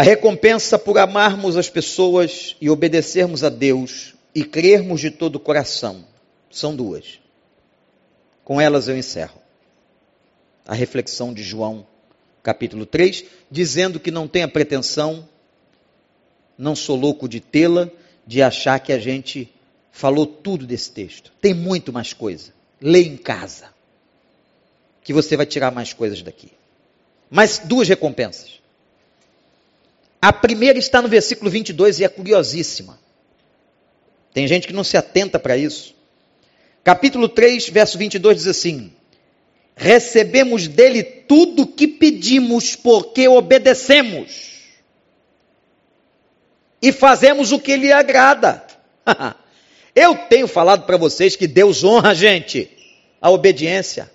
A 0.00 0.02
recompensa 0.02 0.78
por 0.78 0.96
amarmos 0.96 1.58
as 1.58 1.68
pessoas 1.68 2.56
e 2.58 2.70
obedecermos 2.70 3.44
a 3.44 3.50
Deus 3.50 4.14
e 4.34 4.42
crermos 4.42 4.98
de 4.98 5.10
todo 5.10 5.36
o 5.36 5.38
coração 5.38 6.06
são 6.50 6.74
duas. 6.74 7.20
Com 8.42 8.58
elas 8.58 8.88
eu 8.88 8.96
encerro. 8.96 9.38
A 10.66 10.72
reflexão 10.72 11.34
de 11.34 11.42
João, 11.42 11.86
capítulo 12.42 12.86
3, 12.86 13.26
dizendo 13.50 14.00
que 14.00 14.10
não 14.10 14.26
tenha 14.26 14.48
pretensão, 14.48 15.28
não 16.56 16.74
sou 16.74 16.96
louco 16.96 17.28
de 17.28 17.38
tê-la, 17.38 17.90
de 18.26 18.40
achar 18.40 18.80
que 18.80 18.94
a 18.94 18.98
gente 18.98 19.52
falou 19.92 20.24
tudo 20.24 20.66
desse 20.66 20.90
texto. 20.92 21.30
Tem 21.42 21.52
muito 21.52 21.92
mais 21.92 22.14
coisa. 22.14 22.54
Lê 22.80 23.02
em 23.02 23.18
casa. 23.18 23.68
Que 25.02 25.12
você 25.12 25.36
vai 25.36 25.44
tirar 25.44 25.70
mais 25.70 25.92
coisas 25.92 26.22
daqui. 26.22 26.50
Mas 27.30 27.58
duas 27.58 27.86
recompensas. 27.86 28.59
A 30.20 30.32
primeira 30.32 30.78
está 30.78 31.00
no 31.00 31.08
versículo 31.08 31.50
22 31.50 32.00
e 32.00 32.04
é 32.04 32.08
curiosíssima. 32.08 32.98
Tem 34.32 34.46
gente 34.46 34.66
que 34.66 34.72
não 34.72 34.84
se 34.84 34.96
atenta 34.96 35.38
para 35.38 35.56
isso. 35.56 35.94
Capítulo 36.84 37.28
3, 37.28 37.68
verso 37.68 37.96
22 37.96 38.38
diz 38.38 38.46
assim: 38.46 38.92
Recebemos 39.74 40.68
dele 40.68 41.02
tudo 41.02 41.66
que 41.66 41.88
pedimos, 41.88 42.76
porque 42.76 43.28
obedecemos. 43.28 44.50
E 46.82 46.92
fazemos 46.92 47.52
o 47.52 47.58
que 47.58 47.76
lhe 47.76 47.92
agrada. 47.92 48.64
Eu 49.94 50.14
tenho 50.28 50.46
falado 50.46 50.84
para 50.84 50.96
vocês 50.96 51.34
que 51.34 51.46
Deus 51.46 51.82
honra 51.82 52.10
a 52.10 52.14
gente, 52.14 52.70
a 53.20 53.30
obediência. 53.30 54.10